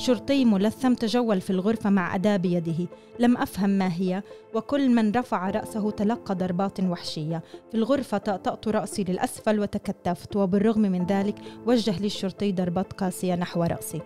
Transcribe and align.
شرطي 0.00 0.44
ملثم 0.44 0.94
تجول 0.94 1.40
في 1.40 1.50
الغرفة 1.50 1.90
مع 1.90 2.14
أداة 2.14 2.36
بيده. 2.36 2.86
لم 3.18 3.36
أفهم 3.36 3.70
ما 3.70 3.92
هي 3.92 4.22
وكل 4.54 4.88
من 4.94 5.12
رفع 5.12 5.50
رأسه 5.50 5.90
تلقى 5.90 6.34
ضربات 6.34 6.80
وحشية. 6.80 7.42
في 7.70 7.76
الغرفة 7.76 8.18
طأطأت 8.18 8.68
رأسي 8.68 9.04
للأسفل 9.04 9.60
وتكتفت 9.60 10.36
وبالرغم 10.36 10.80
من 10.80 11.06
ذلك 11.06 11.34
وجه 11.66 11.98
لي 11.98 12.06
الشرطي 12.06 12.52
ضربات 12.52 12.92
قاسية 12.92 13.34
نحو 13.34 13.62
رأسي. 13.62 14.00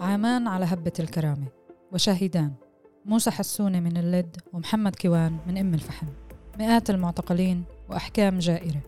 عامان 0.00 0.46
على 0.46 0.64
هبة 0.64 0.92
الكرامة. 1.00 1.46
وشاهدان 1.92 2.52
موسى 3.04 3.30
حسونة 3.30 3.80
من 3.80 3.96
اللد 3.96 4.36
ومحمد 4.52 4.94
كيوان 4.96 5.36
من 5.46 5.58
أم 5.58 5.74
الفحم. 5.74 6.06
مئات 6.58 6.90
المعتقلين 6.90 7.64
وأحكام 7.90 8.38
جائرة. 8.38 8.80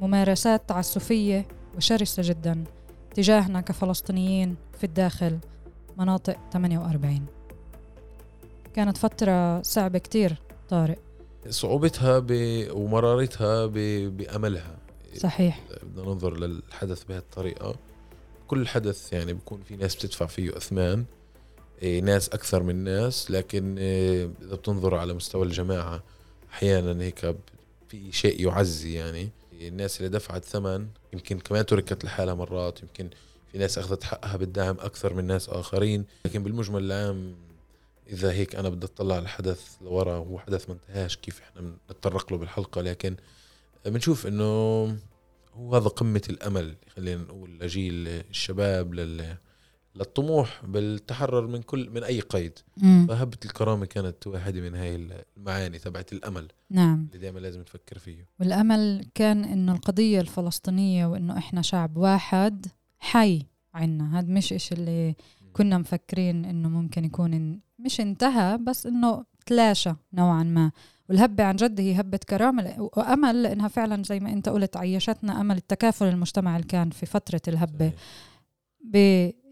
ممارسات 0.00 0.68
تعسفية 0.68 1.46
وشرسة 1.76 2.22
جدا 2.26 2.64
تجاهنا 3.14 3.60
كفلسطينيين 3.60 4.56
في 4.78 4.84
الداخل 4.84 5.38
مناطق 5.98 6.36
48 6.52 7.26
كانت 8.74 8.96
فترة 8.96 9.62
صعبة 9.62 9.98
كتير 9.98 10.36
طارق. 10.68 10.98
صعوبتها 11.48 12.18
ب... 12.18 12.32
ومرارتها 12.70 13.66
ب... 13.66 13.72
بأملها. 14.16 14.76
صحيح. 15.16 15.60
بدنا 15.82 16.04
ننظر 16.04 16.36
للحدث 16.36 17.04
بهالطريقة. 17.04 17.74
كل 18.48 18.68
حدث 18.68 19.12
يعني 19.12 19.32
بكون 19.32 19.62
في 19.62 19.76
ناس 19.76 19.96
بتدفع 19.96 20.26
فيه 20.26 20.56
أثمان 20.56 21.04
إيه، 21.82 22.00
ناس 22.00 22.28
أكثر 22.28 22.62
من 22.62 22.84
ناس 22.84 23.30
لكن 23.30 23.78
إيه، 23.78 24.30
إذا 24.42 24.54
بتنظر 24.54 24.94
على 24.94 25.14
مستوى 25.14 25.46
الجماعة 25.46 26.02
أحيانا 26.52 27.04
هيك 27.04 27.36
في 27.88 28.12
شيء 28.12 28.46
يعزي 28.46 28.94
يعني. 28.94 29.30
الناس 29.52 29.96
اللي 29.98 30.08
دفعت 30.08 30.44
ثمن 30.44 30.86
يمكن 31.12 31.38
كمان 31.38 31.66
تركت 31.66 32.04
لحالها 32.04 32.34
مرات 32.34 32.82
يمكن 32.82 33.10
في 33.52 33.58
ناس 33.58 33.78
أخذت 33.78 34.04
حقها 34.04 34.36
بالدعم 34.36 34.76
أكثر 34.80 35.14
من 35.14 35.24
ناس 35.24 35.48
آخرين. 35.48 36.04
لكن 36.24 36.42
بالمجمل 36.42 36.82
العام 36.82 37.36
إذا 38.08 38.32
هيك 38.32 38.56
أنا 38.56 38.68
بدي 38.68 38.86
أطلع 38.86 39.14
على 39.14 39.22
الحدث 39.22 39.76
لورا 39.82 40.14
هو 40.14 40.38
حدث 40.38 40.68
ما 40.68 40.74
انتهاش 40.74 41.16
كيف 41.16 41.40
إحنا 41.40 41.60
بنتطرق 41.60 42.32
له 42.32 42.38
بالحلقة. 42.38 42.80
لكن 42.80 43.16
بنشوف 43.86 44.26
إنه 44.26 44.44
هو 45.54 45.76
هذا 45.76 45.88
قمة 45.88 46.22
الأمل 46.30 46.74
خلينا 46.96 47.22
نقول 47.22 47.58
لجيل 47.58 48.08
الشباب 48.08 48.94
لل 48.94 49.36
للطموح 49.94 50.62
بالتحرر 50.64 51.46
من 51.46 51.62
كل 51.62 51.90
من 51.90 52.04
أي 52.04 52.20
قيد. 52.20 52.58
مم. 52.76 53.06
فهبة 53.08 53.38
الكرامة 53.44 53.86
كانت 53.86 54.26
واحدة 54.26 54.60
من 54.60 54.74
هاي 54.74 55.08
المعاني 55.36 55.78
تبعت 55.78 56.12
الأمل 56.12 56.48
نعم. 56.70 57.06
اللي 57.06 57.18
دائما 57.18 57.38
لازم 57.38 57.60
نفكر 57.60 57.98
فيه. 57.98 58.26
والأمل 58.40 59.06
كان 59.14 59.44
إنه 59.44 59.72
القضية 59.72 60.20
الفلسطينية 60.20 61.06
وإنه 61.06 61.38
إحنا 61.38 61.62
شعب 61.62 61.96
واحد 61.96 62.66
حي 62.98 63.42
عنا. 63.74 64.18
هذا 64.18 64.32
مش 64.32 64.52
إشي 64.52 64.74
اللي 64.74 65.14
كنا 65.52 65.78
مفكرين 65.78 66.44
إنه 66.44 66.68
ممكن 66.68 67.04
يكون 67.04 67.34
إن 67.34 67.60
مش 67.78 68.00
انتهى 68.00 68.58
بس 68.58 68.86
إنه 68.86 69.24
تلاشى 69.46 69.92
نوعا 70.12 70.42
ما. 70.42 70.70
والهبة 71.08 71.44
عن 71.44 71.56
جد 71.56 71.80
هي 71.80 72.00
هبة 72.00 72.20
كرامة 72.28 72.90
وأمل 72.96 73.42
لأنها 73.42 73.68
فعلا 73.68 74.02
زي 74.02 74.20
ما 74.20 74.32
أنت 74.32 74.48
قلت 74.48 74.76
عيشتنا 74.76 75.40
أمل 75.40 75.56
التكافل 75.56 76.06
المجتمعي 76.06 76.56
اللي 76.56 76.66
كان 76.66 76.90
في 76.90 77.06
فترة 77.06 77.40
الهبة. 77.48 77.88
صحيح. 77.88 78.00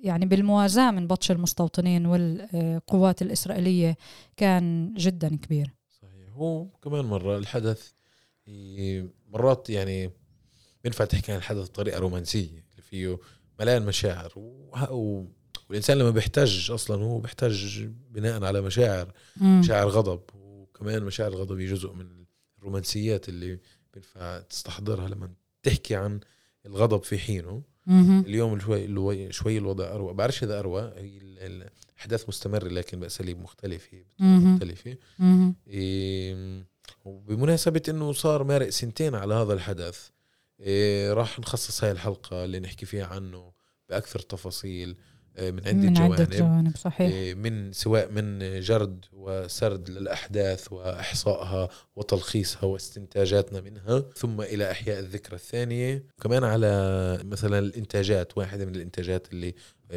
يعني 0.03 0.27
بالموازاة 0.27 0.91
من 0.91 1.07
بطش 1.07 1.31
المستوطنين 1.31 2.07
والقوات 2.07 3.23
الإسرائيلية 3.23 3.97
كان 4.37 4.95
جدا 4.95 5.37
كبير 5.37 5.75
صحيح 6.03 6.33
هو 6.33 6.67
كمان 6.83 7.05
مرة 7.05 7.39
الحدث 7.39 7.91
مرات 9.31 9.71
يعني 9.71 10.11
بينفع 10.85 11.05
تحكي 11.05 11.33
عن 11.33 11.39
الحدث 11.39 11.69
بطريقة 11.69 11.99
رومانسية 11.99 12.65
اللي 12.71 12.83
فيه 12.83 13.19
مليان 13.61 13.87
مشاعر 13.87 14.33
و... 14.37 15.25
والإنسان 15.69 15.99
لما 15.99 16.11
بيحتاج 16.11 16.69
أصلا 16.71 17.05
هو 17.05 17.19
بيحتاج 17.19 17.89
بناء 18.11 18.45
على 18.45 18.61
مشاعر 18.61 19.13
مم. 19.37 19.61
مشاعر 19.61 19.89
غضب 19.89 20.21
وكمان 20.35 21.03
مشاعر 21.03 21.33
الغضب 21.33 21.59
جزء 21.59 21.93
من 21.93 22.25
الرومانسيات 22.59 23.29
اللي 23.29 23.59
بينفع 23.95 24.41
تستحضرها 24.41 25.09
لما 25.09 25.31
تحكي 25.63 25.95
عن 25.95 26.21
الغضب 26.67 27.03
في 27.03 27.19
حينه. 27.19 27.63
اليوم 28.27 28.61
شوي 28.61 29.33
شوي 29.33 29.59
الوضع 29.59 29.85
اروى 29.95 30.15
بعرفش 30.15 30.43
إذا 30.43 30.61
ال- 30.99 31.69
الأحداث 31.97 32.29
مستمرة 32.29 32.69
لكن 32.69 33.01
باساليب 33.01 33.41
مختلفة. 33.43 34.05
مختلفة. 34.19 34.97
إيه، 35.69 36.63
وبمناسبة 37.05 37.83
إنه 37.89 38.13
صار 38.13 38.45
مارق 38.45 38.69
سنتين 38.69 39.15
على 39.15 39.35
هذا 39.35 39.53
الحدث 39.53 40.09
إيه، 40.61 41.13
راح 41.13 41.39
نخصص 41.41 41.85
هاي 41.85 41.93
الحلقة 41.93 42.45
اللي 42.45 42.61
نحكي 42.61 42.87
فيها 42.87 43.07
عنه 43.07 43.53
بأكثر 43.89 44.19
تفاصيل. 44.19 44.97
من 45.41 45.69
عدة 45.69 45.73
من 45.73 45.99
عدة 45.99 46.25
جوانب. 46.25 46.31
جوانب 46.31 46.77
صحيح. 46.77 47.11
إيه، 47.13 47.35
من 47.35 47.73
سواء 47.73 48.11
من 48.11 48.61
جرد 48.61 49.05
وسرد 49.13 49.91
للأحداث 49.91 50.73
وإحصائها 50.73 51.69
وتلخيصها 51.97 52.65
واستنتاجاتنا 52.65 53.61
منها 53.61 54.05
ثم 54.17 54.41
إلى 54.41 54.71
إحياء 54.71 54.99
الذكرى 54.99 55.37
الثانية. 55.37 56.05
كمان 56.21 56.45
على 56.45 56.69
مثلا 57.25 57.59
الإنتاجات 57.59 58.39
واحدة 58.39 58.67
من 58.67 58.75
الإنتاجات 58.75 59.33
اللي 59.33 59.55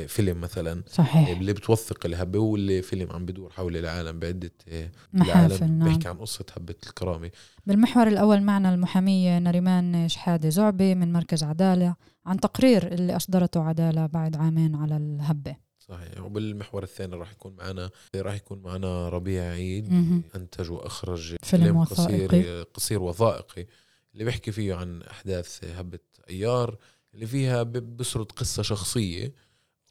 فيلم 0.08 0.42
مثلا 0.42 0.84
صحيح. 0.88 1.30
اللي 1.30 1.54
بتوثق 1.54 2.06
الهبة 2.06 2.40
واللي 2.40 2.82
فيلم 2.82 3.12
عم 3.12 3.26
بدور 3.26 3.50
حول 3.50 3.78
العالم 3.78 4.20
بعدة 4.20 4.52
إيه، 4.68 4.92
محافل 5.14 5.54
العالم 5.64 5.78
نعم. 5.80 5.88
بيحكي 5.90 6.08
عن 6.08 6.18
قصة 6.18 6.46
هبة 6.58 6.76
الكرامة. 6.88 7.32
بالمحور 7.66 8.08
الأول 8.08 8.42
معنا 8.42 8.74
المحامية 8.74 9.40
نريمان 9.40 10.10
شحادة 10.10 10.50
زعبي 10.50 10.96
من 10.96 11.14
مركز 11.14 11.44
عدالة 11.44 11.96
عن 12.26 12.40
تقرير 12.40 12.88
اللي 12.94 13.16
أصدرته 13.16 13.64
عدالة 13.64 14.06
بعد 14.06 14.36
عامين 14.36 14.76
على 14.76 14.98
الهبة. 14.98 15.56
صحيح. 15.80 16.22
وبالمحور 16.22 16.84
الثاني 16.84 17.16
راح 17.16 17.32
يكون 17.32 17.56
معنا 17.56 17.90
راح 18.16 18.34
يكون 18.36 18.62
معنا 18.62 19.10
ربيع 19.10 19.44
عيد 19.44 19.92
مهم. 19.94 20.24
أنتج 20.36 20.72
وأخرج 20.72 21.36
فيلم 21.44 21.84
قصير 21.84 22.26
وثائقي. 22.26 22.62
قصير 22.74 23.02
وثائقي 23.02 23.66
اللي 24.14 24.24
بيحكي 24.26 24.52
فيه 24.52 24.74
عن 24.76 25.02
أحداث 25.02 25.64
هبة 25.64 26.00
أيار 26.30 26.78
اللي 27.14 27.26
فيها 27.28 27.64
ب- 27.64 27.98
بسرد 27.98 28.32
قصة 28.32 28.64
شخصية. 28.64 29.34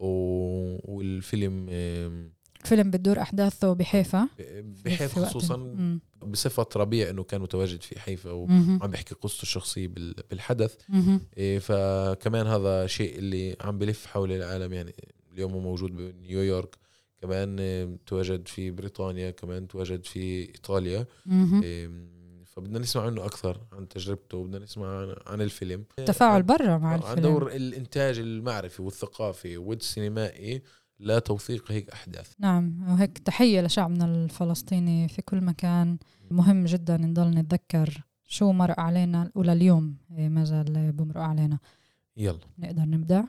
والفيلم 0.05 1.66
فيلم 2.65 2.91
بتدور 2.91 3.21
أحداثه 3.21 3.72
بحيفا 3.72 4.28
ب- 4.38 4.83
بحيث 4.84 5.12
في 5.15 5.21
وقت- 5.21 5.28
خصوصا. 5.31 5.99
بصفة 6.27 6.66
ربيع 6.77 7.11
إنه 7.11 7.22
كان 7.25 7.41
متواجد 7.41 7.83
في 7.83 8.00
حيفا. 8.00 8.31
وعم 8.31 8.91
بيحكي 8.91 9.15
قصته 9.15 9.43
الشخصية 9.43 9.88
بال- 9.88 10.15
بالحدث. 10.31 10.75
إيه، 11.37 11.59
فكمان 11.59 12.47
هذا 12.47 12.87
شيء 12.87 13.19
اللي 13.19 13.56
عم 13.61 13.78
بلف 13.78 14.06
حول 14.06 14.33
العالم 14.33 14.72
يعني 14.72 14.94
اليوم 15.33 15.53
هو 15.53 15.61
موجود 15.61 15.97
بنيويورك 15.97 16.77
كمان 17.22 17.99
تواجد 18.06 18.49
في 18.49 18.71
بريطانيا 18.71 19.31
كمان 19.31 19.69
تواجد 19.69 20.05
في 20.06 20.41
إيطاليا 20.41 21.06
فبدنا 22.50 22.78
نسمع 22.78 23.03
عنه 23.03 23.25
أكثر 23.25 23.61
عن 23.72 23.88
تجربته 23.88 24.38
وبدنا 24.38 24.59
نسمع 24.59 25.00
عن, 25.00 25.15
عن 25.27 25.41
الفيلم. 25.41 25.84
تفاعل 26.06 26.33
عن- 26.34 26.43
برا 26.43 26.78
مع 26.78 26.93
عن 26.93 26.99
الفيلم. 26.99 27.21
دور 27.21 27.47
الإنتاج 27.53 28.19
المعرفي 28.19 28.83
والثقافي 28.83 29.56
والسينمائي 29.56 30.62
لتوثيق 31.00 31.72
هيك 31.72 31.91
أحداث. 31.91 32.33
نعم 32.38 32.84
وهيك 32.88 33.19
تحية 33.19 33.61
لشعبنا 33.61 34.05
الفلسطيني 34.05 35.09
في 35.09 35.22
كل 35.22 35.41
مكان. 35.41 35.99
مهم 36.31 36.65
جدا 36.65 36.97
نضل 36.97 37.31
نتذكر 37.31 38.03
شو 38.28 38.53
مرق 38.53 38.81
علينا 38.81 39.31
ولليوم. 39.34 39.97
إيه، 40.19 40.28
ما 40.28 40.44
زال 40.44 40.93
بمرق 40.93 41.21
علينا. 41.21 41.59
يلا. 42.17 42.38
نقدر 42.59 42.82
نبدأ؟ 42.84 43.25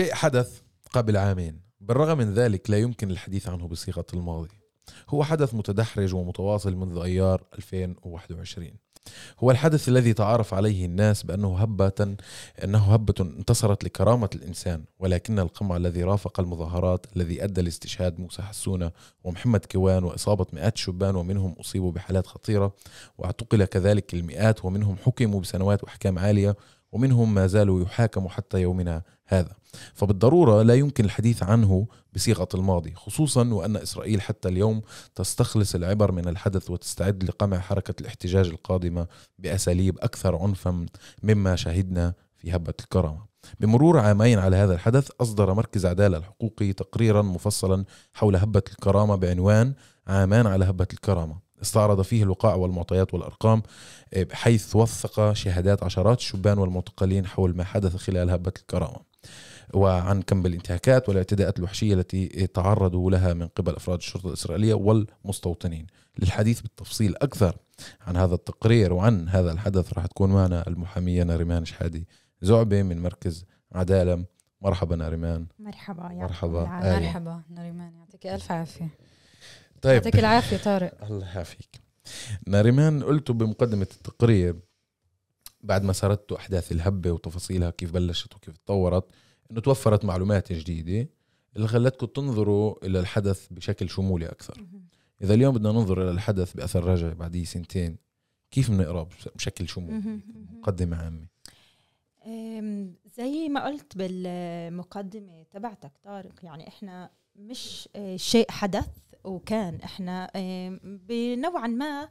شيء 0.00 0.14
حدث 0.14 0.60
قبل 0.92 1.16
عامين. 1.16 1.60
بالرغم 1.80 2.18
من 2.18 2.34
ذلك 2.34 2.70
لا 2.70 2.78
يمكن 2.78 3.10
الحديث 3.10 3.48
عنه 3.48 3.68
بصيغة 3.68 4.06
الماضي. 4.14 4.48
هو 5.08 5.24
حدث 5.24 5.54
متدحرج 5.54 6.14
ومتواصل 6.14 6.76
منذ 6.76 6.98
أيار 6.98 7.44
2021 7.58 8.70
هو 9.38 9.50
الحدث 9.50 9.88
الذي 9.88 10.12
تعارف 10.12 10.54
عليه 10.54 10.86
الناس 10.86 11.22
بأنه 11.22 11.58
هبة 11.58 12.16
أنه 12.64 12.78
هبة 12.78 13.14
انتصرت 13.20 13.84
لكرامة 13.84 14.30
الإنسان 14.34 14.84
ولكن 14.98 15.38
القمع 15.38 15.76
الذي 15.76 16.04
رافق 16.04 16.40
المظاهرات 16.40 17.06
الذي 17.16 17.44
أدى 17.44 17.62
لاستشهاد 17.62 18.20
موسى 18.20 18.42
حسونة 18.42 18.90
ومحمد 19.24 19.64
كيوان 19.64 20.04
وإصابة 20.04 20.46
مئات 20.52 20.76
شبان 20.76 21.16
ومنهم 21.16 21.52
أصيبوا 21.52 21.92
بحالات 21.92 22.26
خطيرة 22.26 22.74
واعتقل 23.18 23.64
كذلك 23.64 24.14
المئات 24.14 24.64
ومنهم 24.64 24.96
حكموا 25.04 25.40
بسنوات 25.40 25.84
وأحكام 25.84 26.18
عالية 26.18 26.56
ومنهم 26.92 27.34
ما 27.34 27.46
زالوا 27.46 27.82
يحاكموا 27.82 28.30
حتى 28.30 28.60
يومنا 28.60 29.02
هذا. 29.26 29.54
فبالضرورة 29.94 30.62
لا 30.62 30.74
يمكن 30.74 31.04
الحديث 31.04 31.42
عنه 31.42 31.86
بصيغة 32.14 32.48
الماضي 32.54 32.94
خصوصا 32.94 33.48
وأن 33.48 33.76
إسرائيل 33.76 34.20
حتى 34.20 34.48
اليوم 34.48 34.82
تستخلص 35.14 35.74
العبر 35.74 36.12
من 36.12 36.28
الحدث 36.28 36.70
وتستعد 36.70 37.24
لقمع 37.24 37.58
حركة 37.58 37.94
الاحتجاج 38.00 38.46
القادمة 38.46 39.06
بأساليب 39.38 39.98
أكثر 39.98 40.36
عنفا 40.36 40.86
مما 41.22 41.56
شهدنا 41.56 42.14
في 42.36 42.56
هبة 42.56 42.74
الكرامة. 42.80 43.30
بمرور 43.60 43.98
عامين 43.98 44.38
على 44.38 44.56
هذا 44.56 44.74
الحدث 44.74 45.10
أصدر 45.20 45.54
مركز 45.54 45.86
عدالة 45.86 46.18
الحقوقي 46.18 46.72
تقريرا 46.72 47.22
مفصلا 47.22 47.84
حول 48.12 48.36
هبة 48.36 48.62
الكرامة 48.70 49.16
بعنوان 49.16 49.74
عامان 50.06 50.46
على 50.46 50.64
هبة 50.64 50.86
الكرامة. 50.92 51.49
استعرض 51.62 52.02
فيه 52.02 52.22
الوقائع 52.22 52.54
والمعطيات 52.54 53.14
والأرقام 53.14 53.62
بحيث 54.16 54.76
وثق 54.76 55.32
شهادات 55.32 55.82
عشرات 55.82 56.18
الشبان 56.18 56.58
والمعتقلين 56.58 57.26
حول 57.26 57.56
ما 57.56 57.64
حدث 57.64 57.96
خلال 57.96 58.30
هبة 58.30 58.52
الكرامة 58.56 59.10
وعن 59.74 60.22
كم 60.22 60.42
بالانتهاكات 60.42 61.08
والاعتداءات 61.08 61.58
الوحشية 61.58 61.94
التي 61.94 62.46
تعرضوا 62.46 63.10
لها 63.10 63.34
من 63.34 63.46
قبل 63.46 63.76
أفراد 63.76 63.98
الشرطة 63.98 64.28
الإسرائيلية 64.28 64.74
والمستوطنين. 64.74 65.86
للحديث 66.18 66.60
بالتفصيل 66.60 67.16
أكثر 67.16 67.56
عن 68.00 68.16
هذا 68.16 68.34
التقرير 68.34 68.92
وعن 68.92 69.28
هذا 69.28 69.52
الحدث 69.52 69.92
راح 69.92 70.06
تكون 70.06 70.32
معنا 70.32 70.68
المحامية 70.68 71.22
ناريمان 71.22 71.64
شحادي 71.64 72.08
زعبة 72.42 72.82
من 72.82 73.02
مركز 73.02 73.44
عدالة. 73.72 74.24
مرحبا 74.62 74.96
ناريمان. 74.96 75.46
مرحبا 75.58 76.12
يا 76.12 76.22
مرحبا. 76.22 76.60
آية. 76.82 76.98
مرحبا 76.98 77.42
نريمان 77.50 77.94
يعطيك 77.94 78.26
ألف 78.26 78.52
عافية. 78.52 78.88
طيب. 79.82 79.94
يعطيك 79.94 80.18
العافية 80.18 80.56
طارق. 80.56 81.04
الله 81.04 81.26
يعافيك. 81.26 81.80
ناريمان 82.46 83.02
قلتوا 83.02 83.34
بمقدمة 83.34 83.82
التقرير 83.96 84.56
بعد 85.60 85.82
ما 85.84 85.92
سردتوا 85.92 86.36
أحداث 86.36 86.72
الهبة 86.72 87.10
وتفاصيلها 87.10 87.70
كيف 87.70 87.92
بلشت 87.92 88.34
وكيف 88.34 88.56
تطورت 88.56 89.04
إنه 89.50 89.60
توفرت 89.60 90.04
معلومات 90.04 90.52
جديدة 90.52 91.08
اللي 91.56 91.68
خلتكم 91.68 92.06
تنظروا 92.06 92.86
إلى 92.86 93.00
الحدث 93.00 93.46
بشكل 93.50 93.90
شمولي 93.90 94.26
أكثر. 94.26 94.60
مهم. 94.60 94.84
إذا 95.22 95.34
اليوم 95.34 95.54
بدنا 95.54 95.72
ننظر 95.72 96.02
إلى 96.02 96.10
الحدث 96.10 96.52
بأثر 96.52 96.84
رجعي 96.84 97.14
بعديه 97.14 97.44
سنتين 97.44 97.96
كيف 98.50 98.70
بنقرأه 98.70 99.08
بشكل 99.34 99.68
شمولي؟ 99.68 100.20
عامة. 100.96 101.26
أم، 102.26 102.94
زي 103.16 103.48
ما 103.48 103.66
قلت 103.66 103.96
بالمقدمة 103.96 105.42
تبعتك 105.50 105.92
طارق 106.04 106.34
يعني 106.42 106.68
إحنا 106.68 107.10
مش 107.36 107.88
آه، 107.96 108.16
شيء 108.16 108.50
حدث. 108.50 108.88
وكان 109.24 109.78
إحنا 109.84 110.30
بنوعا 110.84 111.66
ما 111.66 112.08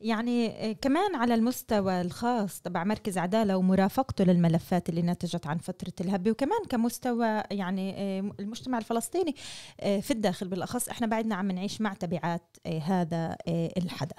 يعني 0.00 0.70
آه، 0.70 0.72
كمان 0.72 1.14
على 1.14 1.34
المستوى 1.34 2.00
الخاص 2.00 2.60
تبع 2.60 2.84
مركز 2.84 3.18
عدالة 3.18 3.56
ومرافقته 3.56 4.24
للملفات 4.24 4.88
اللي 4.88 5.02
نتجت 5.02 5.46
عن 5.46 5.58
فترة 5.58 5.92
الهبة 6.00 6.30
وكمان 6.30 6.64
كمستوى 6.68 7.42
يعني 7.50 7.94
آه، 7.96 8.32
المجتمع 8.40 8.78
الفلسطيني 8.78 9.34
آه، 9.80 10.00
في 10.00 10.10
الداخل 10.10 10.48
بالأخص 10.48 10.88
إحنا 10.88 11.06
بعدنا 11.06 11.34
عم 11.34 11.50
نعيش 11.50 11.80
مع 11.80 11.94
تبعات 11.94 12.56
هذا 12.82 13.36
الحدث. 13.48 14.12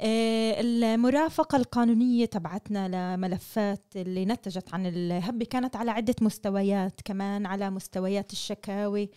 المرافقة 0.00 1.56
القانونية 1.56 2.24
تبعتنا 2.26 3.14
لملفات 3.16 3.84
اللي 3.96 4.24
نتجت 4.24 4.74
عن 4.74 4.86
الهبة 4.86 5.44
كانت 5.44 5.76
على 5.76 5.90
عدة 5.90 6.14
مستويات 6.20 7.00
كمان 7.04 7.46
على 7.46 7.70
مستويات 7.70 8.32
الشكاوي 8.32 9.10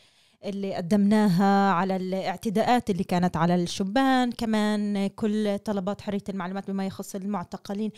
اللي 0.46 0.76
قدمناها 0.76 1.72
على 1.72 1.96
الاعتداءات 1.96 2.90
اللي 2.90 3.04
كانت 3.04 3.38
على 3.38 3.56
الشبان 3.56 4.32
كمان 4.32 5.08
كل 5.08 5.60
طلبات 5.60 6.02
حرية 6.02 6.24
المعلومات 6.30 6.72
بما 6.72 6.86
يخص 6.86 7.16
المعتقلين. 7.16 7.92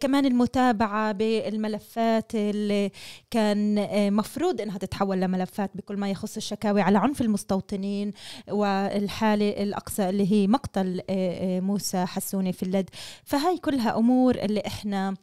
كمان 0.00 0.26
المتابعة 0.26 1.12
بالملفات 1.12 2.34
اللي 2.34 2.90
كان 3.30 3.78
آه، 3.78 4.10
مفروض 4.10 4.60
إنها 4.60 4.78
تتحول 4.78 5.20
لملفات 5.20 5.70
بكل 5.74 5.96
ما 5.96 6.10
يخص 6.10 6.36
الشكاوي 6.36 6.80
على 6.80 6.98
عنف 6.98 7.20
المستوطنين 7.20 8.12
والحالة 8.48 9.48
الأقصى 9.48 10.08
اللي 10.08 10.32
هي 10.32 10.46
مقتل 10.46 11.00
آه، 11.10 11.56
آه، 11.58 11.60
موسى 11.60 12.06
حسوني 12.06 12.52
في 12.52 12.62
اللد. 12.62 12.90
فهاي 13.24 13.58
كلها 13.58 13.98
أمور 13.98 14.34
اللي 14.34 14.62
إحنا 14.66 15.14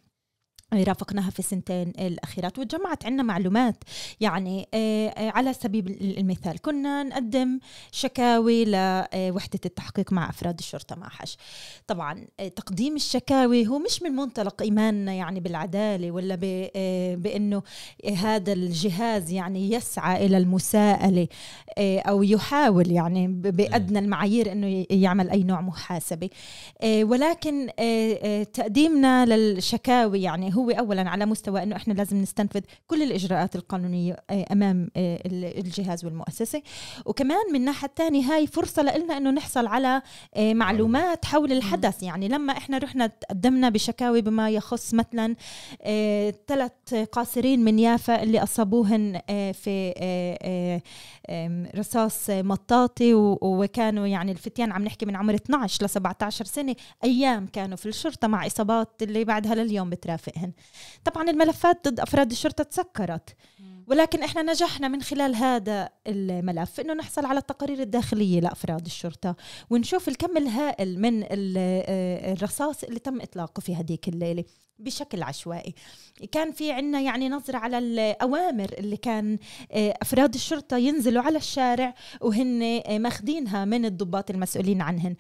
رافقناها 0.74 1.30
في 1.30 1.40
السنتين 1.40 1.90
الأخيرات 1.90 2.60
وتجمعت 2.60 3.06
عنا 3.06 3.24
معلومات. 3.24 3.84
يعني 4.20 4.68
آه، 4.74 5.08
آه، 5.08 5.30
على 5.30 5.54
سبيل 5.54 6.16
المثال 6.18 6.62
كنا 6.62 7.04
نقدم 7.04 7.60
شكاوي 7.92 8.66
لوحدة 8.66 9.60
التحقيق 9.66 10.14
مع 10.14 10.30
أفراد 10.30 10.60
الشرطة 10.60 10.96
مع 10.96 11.10
حش. 11.10 11.38
طبعا 11.88 12.28
آه، 12.40 12.48
تقديم 12.48 12.96
الشكاوي 12.96 13.68
هو 13.68 13.80
مش 13.80 14.02
من 14.04 14.12
منطلق 14.12 14.62
إيماننا 14.62 15.14
يعني 15.14 15.40
بالعدالة 15.40 16.12
ولا 16.12 16.40
آه، 16.76 17.16
بأنه 17.16 17.64
هذا 18.18 18.54
الجهاز 18.54 19.32
يعني 19.32 19.72
يسعى 19.74 20.26
إلى 20.26 20.38
المساءلة 20.38 21.28
آه، 21.78 22.00
أو 22.00 22.24
يحاول 22.24 22.92
يعني 22.92 23.28
بأدنى 23.28 24.00
المعايير 24.00 24.52
أنه 24.52 24.86
يعمل 24.90 25.30
أي 25.30 25.44
نوع 25.44 25.62
محاسبة. 25.62 26.30
آه، 26.82 27.04
ولكن 27.04 27.68
آه، 27.80 28.20
آه، 28.24 28.44
تقديمنا 28.44 29.26
للشكاوي 29.26 30.22
يعني 30.22 30.57
هو 30.58 30.70
اولا 30.70 31.10
على 31.10 31.26
مستوى 31.26 31.64
إنه 31.64 31.76
إحنا 31.76 31.94
لازم 31.94 32.18
نستنفذ 32.22 32.62
كل 32.88 33.04
الإجراءات 33.04 33.56
القانونية 33.56 34.18
آه، 34.30 34.46
أمام 34.52 34.90
آه، 34.98 35.22
ال- 35.26 35.58
الجهاز 35.66 36.06
والمؤسسة. 36.06 36.62
وكمان 37.06 37.38
من 37.50 37.56
الناحيه 37.60 37.88
الثانية 37.88 38.24
هاي 38.34 38.48
فرصة 38.48 38.82
لنا 38.82 39.18
إنه 39.18 39.32
نحصل 39.32 39.68
على 39.68 40.02
آه، 40.36 40.54
معلومات 40.54 41.26
حول 41.26 41.52
الحدث. 41.52 42.04
يعني 42.04 42.28
لما 42.28 42.54
إحنا 42.58 42.78
رحنا 42.78 43.08
تقدمنا 43.08 43.70
بشكاوي 43.70 44.22
بما 44.22 44.50
يخص 44.50 44.94
مثلا 44.94 45.36
ثلاث 46.48 46.94
قاصرين 47.12 47.64
من 47.64 47.80
يافا 47.80 48.24
اللي 48.24 48.44
أصابوهن 48.44 49.22
في 49.54 49.94
رصاص 51.76 52.30
مطاطي 52.30 53.14
وكانوا 53.42 54.08
يعني 54.08 54.32
الفتيان 54.32 54.72
عم 54.72 54.84
نحكي 54.84 55.06
من 55.06 55.16
عمر 55.16 55.36
12 55.36 55.86
ل 55.86 55.90
17 55.90 56.46
سنة 56.46 56.76
أيام 57.04 57.48
كانوا 57.48 57.78
في 57.78 57.86
الشرطة 57.86 58.28
مع 58.28 58.46
إصابات 58.48 59.04
اللي 59.04 59.24
بعدها 59.24 59.56
لليوم 59.56 59.90
بترافقهن. 59.90 60.52
طبعا 61.06 61.30
الملفات 61.30 61.88
ضد 61.88 62.00
أفراد 62.00 62.32
الشرطة 62.32 62.64
تسكرت. 62.64 63.36
ولكن 63.88 64.24
إحنا 64.24 64.42
نجحنا 64.42 64.88
من 64.88 65.02
خلال 65.02 65.36
هذا 65.36 65.90
الملف 66.08 66.80
إنه 66.80 66.94
نحصل 66.94 67.26
على 67.26 67.40
التقارير 67.40 67.80
الداخلية 67.82 68.40
لأفراد 68.40 68.86
الشرطة. 68.86 69.36
ونشوف 69.70 70.08
الكم 70.08 70.38
الهائل 70.38 71.02
من 71.02 71.24
آه، 71.24 72.34
الرصاص 72.34 72.84
اللي 72.84 73.00
تم 73.00 73.22
إطلاقه 73.22 73.60
في 73.60 73.76
هذيك 73.76 74.08
الليلة 74.08 74.44
بشكل 74.80 75.24
عشوائي. 75.24 75.74
كان 76.32 76.52
في 76.52 76.72
عنا 76.72 77.02
يعني 77.02 77.30
نظرة 77.30 77.58
على 77.58 77.78
الأوامر 77.78 78.70
اللي 78.78 78.98
كان 78.98 79.38
آه، 79.72 79.94
أفراد 80.02 80.34
الشرطة 80.34 80.78
ينزلوا 80.78 81.24
على 81.24 81.38
الشارع 81.38 81.94
وهن 82.22 82.82
آه، 82.88 82.98
ماخدينها 82.98 83.66
من 83.66 83.86
الضباط 83.86 84.30
المسؤولين 84.32 84.82
عنهن. 84.82 85.16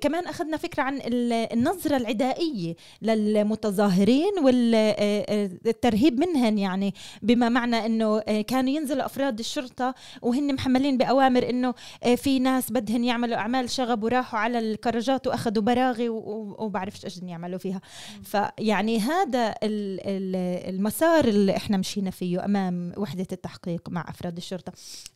كمان 0.00 0.26
أخذنا 0.26 0.56
فكرة 0.56 0.82
عن 0.82 0.96
ال- 0.96 1.32
النظرة 1.52 1.96
العدائية 1.96 2.76
للمتظاهرين 3.02 4.32
والترهيب 4.44 6.20
منهن 6.20 6.58
يعني 6.58 6.94
بما 7.22 7.48
معنى 7.48 7.86
أنه 7.86 7.95
آه، 8.02 8.40
كانوا 8.42 8.70
ينزلوا 8.70 9.06
أفراد 9.06 9.38
الشرطة 9.38 9.94
وهن 10.22 10.54
محملين 10.54 10.98
بأوامر 10.98 11.50
أنه 11.50 11.74
آه، 12.02 12.14
في 12.14 12.38
ناس 12.38 12.72
بدهن 12.72 13.04
يعملوا 13.04 13.36
أعمال 13.36 13.70
شغب 13.70 14.02
وراحوا 14.04 14.38
على 14.38 14.58
الكراجات 14.58 15.26
وأخذوا 15.26 15.62
براغي 15.62 16.08
وبعرفش 16.08 17.16
بدهم 17.16 17.28
يعملوا 17.28 17.58
فيها. 17.58 17.80
فيعني 18.22 18.98
هذا 19.00 19.48
ال- 19.62 20.00
ال- 20.00 20.74
المسار 20.74 21.24
اللي 21.24 21.56
إحنا 21.56 21.76
مشينا 21.76 22.10
فيه 22.10 22.44
أمام 22.44 22.92
وحدة 22.96 23.26
التحقيق 23.32 23.88
مع 23.88 24.04
أفراد 24.08 24.36
الشرطة. 24.36 24.72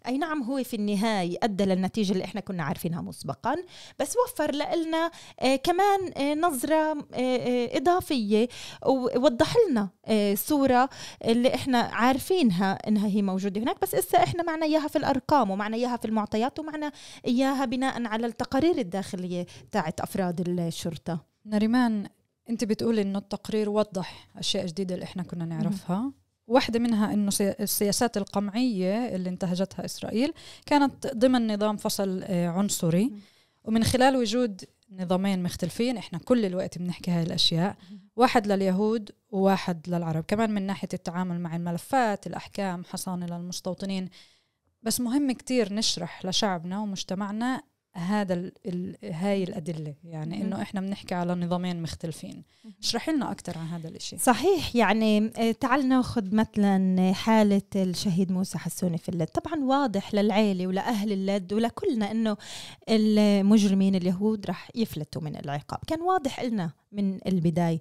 أي 0.06 0.18
نعم 0.18 0.42
هو 0.42 0.64
في 0.64 0.76
النهاية 0.76 1.38
أدى 1.42 1.64
للنتيجة 1.64 2.12
اللي 2.12 2.24
إحنا 2.24 2.40
كنا 2.40 2.62
عارفينها 2.62 3.00
مسبقا 3.00 3.56
بس 3.98 4.14
وفر 4.26 4.54
لنا 4.54 5.10
آه 5.40 5.56
كمان 5.56 6.00
نظرة 6.40 6.96
إضافية 7.76 8.48
ووضح 8.86 9.54
لنا 9.70 9.88
صورة 10.34 10.88
اللي 11.24 11.54
إحنا 11.54 11.78
عارفينها. 11.78 12.69
إنها 12.72 13.08
هي 13.08 13.22
موجودة 13.22 13.60
هناك 13.60 13.80
بس 13.82 13.94
إسا 13.94 14.18
إحنا 14.22 14.42
معنا 14.42 14.66
إياها 14.66 14.88
في 14.88 14.96
الأرقام 14.96 15.50
ومعنا 15.50 15.76
إياها 15.76 15.96
في 15.96 16.04
المعطيات 16.04 16.58
ومعنا 16.58 16.92
إياها 17.26 17.64
بناء 17.64 18.06
على 18.06 18.26
التقارير 18.26 18.78
الداخلية 18.78 19.46
تاعت 19.72 20.00
أفراد 20.00 20.48
الشرطة. 20.48 21.24
نريمان 21.46 22.06
أنت 22.50 22.64
بتقولي 22.64 23.02
إنه 23.02 23.18
التقرير 23.18 23.70
وضح 23.70 24.28
أشياء 24.36 24.66
جديدة 24.66 24.94
اللي 24.94 25.04
إحنا 25.04 25.22
كنا 25.22 25.44
نعرفها. 25.44 26.12
واحدة 26.46 26.78
منها 26.78 27.12
إنه 27.12 27.30
سي- 27.30 27.54
السياسات 27.60 28.16
القمعية 28.16 29.14
اللي 29.16 29.28
انتهجتها 29.30 29.84
إسرائيل 29.84 30.32
كانت 30.66 31.06
ضمن 31.06 31.54
نظام 31.54 31.76
فصل 31.76 32.20
آه، 32.24 32.48
عنصري. 32.48 33.12
ومن 33.64 33.84
خلال 33.84 34.16
وجود 34.16 34.64
نظامين 34.92 35.42
مختلفين. 35.42 35.96
إحنا 35.96 36.18
كل 36.18 36.44
الوقت 36.44 36.78
بنحكي 36.78 37.10
هاي 37.10 37.22
الأشياء. 37.22 37.76
واحد 38.16 38.46
لليهود 38.46 39.10
وواحد 39.30 39.88
للعرب. 39.88 40.24
كمان 40.24 40.50
من 40.50 40.62
ناحية 40.62 40.88
التعامل 40.94 41.40
مع 41.40 41.56
الملفات 41.56 42.26
الأحكام 42.26 42.84
حصانة 42.84 43.26
للمستوطنين. 43.26 44.08
بس 44.82 45.00
مهم 45.00 45.32
كتير 45.32 45.72
نشرح 45.72 46.24
لشعبنا 46.24 46.80
ومجتمعنا 46.80 47.62
هذا 47.92 48.34
ال 48.34 48.96
هاي 49.04 49.44
الأدلة. 49.44 49.94
يعني. 50.04 50.42
إنه 50.42 50.62
إحنا 50.62 50.80
بنحكي 50.80 51.14
على 51.14 51.34
نظامين 51.34 51.82
مختلفين. 51.82 52.44
اشرحي 52.80 53.12
لنا 53.12 53.30
أكثر 53.30 53.58
عن 53.58 53.66
هذا 53.66 53.88
الإشي. 53.88 54.18
صحيح. 54.18 54.76
يعني 54.76 55.32
آه، 55.36 55.52
تعال 55.52 55.88
ناخذ 55.88 56.34
مثلا 56.34 57.12
حالة 57.12 57.62
الشهيد 57.76 58.32
موسى 58.32 58.58
حسوني 58.58 58.98
في 58.98 59.08
اللد. 59.08 59.26
طبعا 59.26 59.64
واضح 59.64 60.14
للعيلة 60.14 60.66
ولأهل 60.66 61.12
اللد 61.12 61.52
ولكلنا 61.52 62.10
أنه 62.10 62.36
المجرمين 62.88 63.94
اليهود 63.94 64.46
رح 64.46 64.70
يفلتوا 64.74 65.22
من 65.22 65.36
العقاب. 65.36 65.80
كان 65.86 66.00
واضح 66.00 66.40
لنا 66.40 66.70
من 66.92 67.18
البداية. 67.26 67.80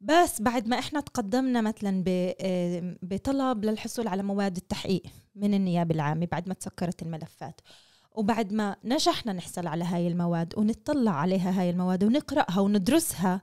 بس 0.00 0.42
بعد 0.42 0.68
ما 0.68 0.78
إحنا 0.78 1.00
تقدمنا 1.00 1.60
مثلا 1.60 2.04
آه، 2.08 2.96
بطلب 3.02 3.64
للحصول 3.64 4.08
على 4.08 4.22
مواد 4.22 4.56
التحقيق 4.56 5.02
من 5.34 5.54
النيابة 5.54 5.94
العامة 5.94 6.28
بعد 6.32 6.48
ما 6.48 6.54
تسكرت 6.54 7.02
الملفات. 7.02 7.60
وبعد 8.18 8.52
ما 8.52 8.76
نجحنا 8.84 9.32
نحصل 9.32 9.66
على 9.66 9.84
هاي 9.84 10.08
المواد 10.08 10.54
ونطلع 10.58 11.10
عليها 11.10 11.60
هاي 11.60 11.70
المواد 11.70 12.04
ونقرأها 12.04 12.60
وندرسها 12.60 13.42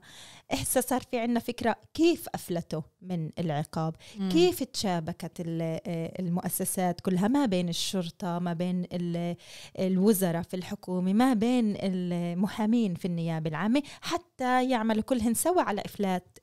هسه 0.52 0.80
صار 0.80 1.00
في 1.10 1.18
عنا 1.18 1.40
فكرة 1.40 1.76
كيف 1.94 2.26
أفلتوا 2.34 2.80
من 3.02 3.30
العقاب 3.38 3.94
مم. 4.18 4.28
كيف 4.28 4.62
تشابكت 4.62 5.40
ال- 5.40 5.80
آه، 5.86 6.12
المؤسسات 6.20 7.00
كلها 7.00 7.28
ما 7.28 7.46
بين 7.46 7.68
الشرطة 7.68 8.38
ما 8.38 8.52
بين 8.52 8.84
ال- 8.92 9.36
الوزراء 9.78 10.42
في 10.42 10.56
الحكومة 10.56 11.12
ما 11.12 11.34
بين 11.34 11.74
المحامين 11.78 12.94
في 12.94 13.04
النيابة 13.04 13.50
العامة 13.50 13.82
حتى 14.00 14.70
يعملوا 14.70 15.02
كلهن 15.02 15.34
سوا 15.34 15.62
على 15.62 15.82
إفلات 15.84 16.38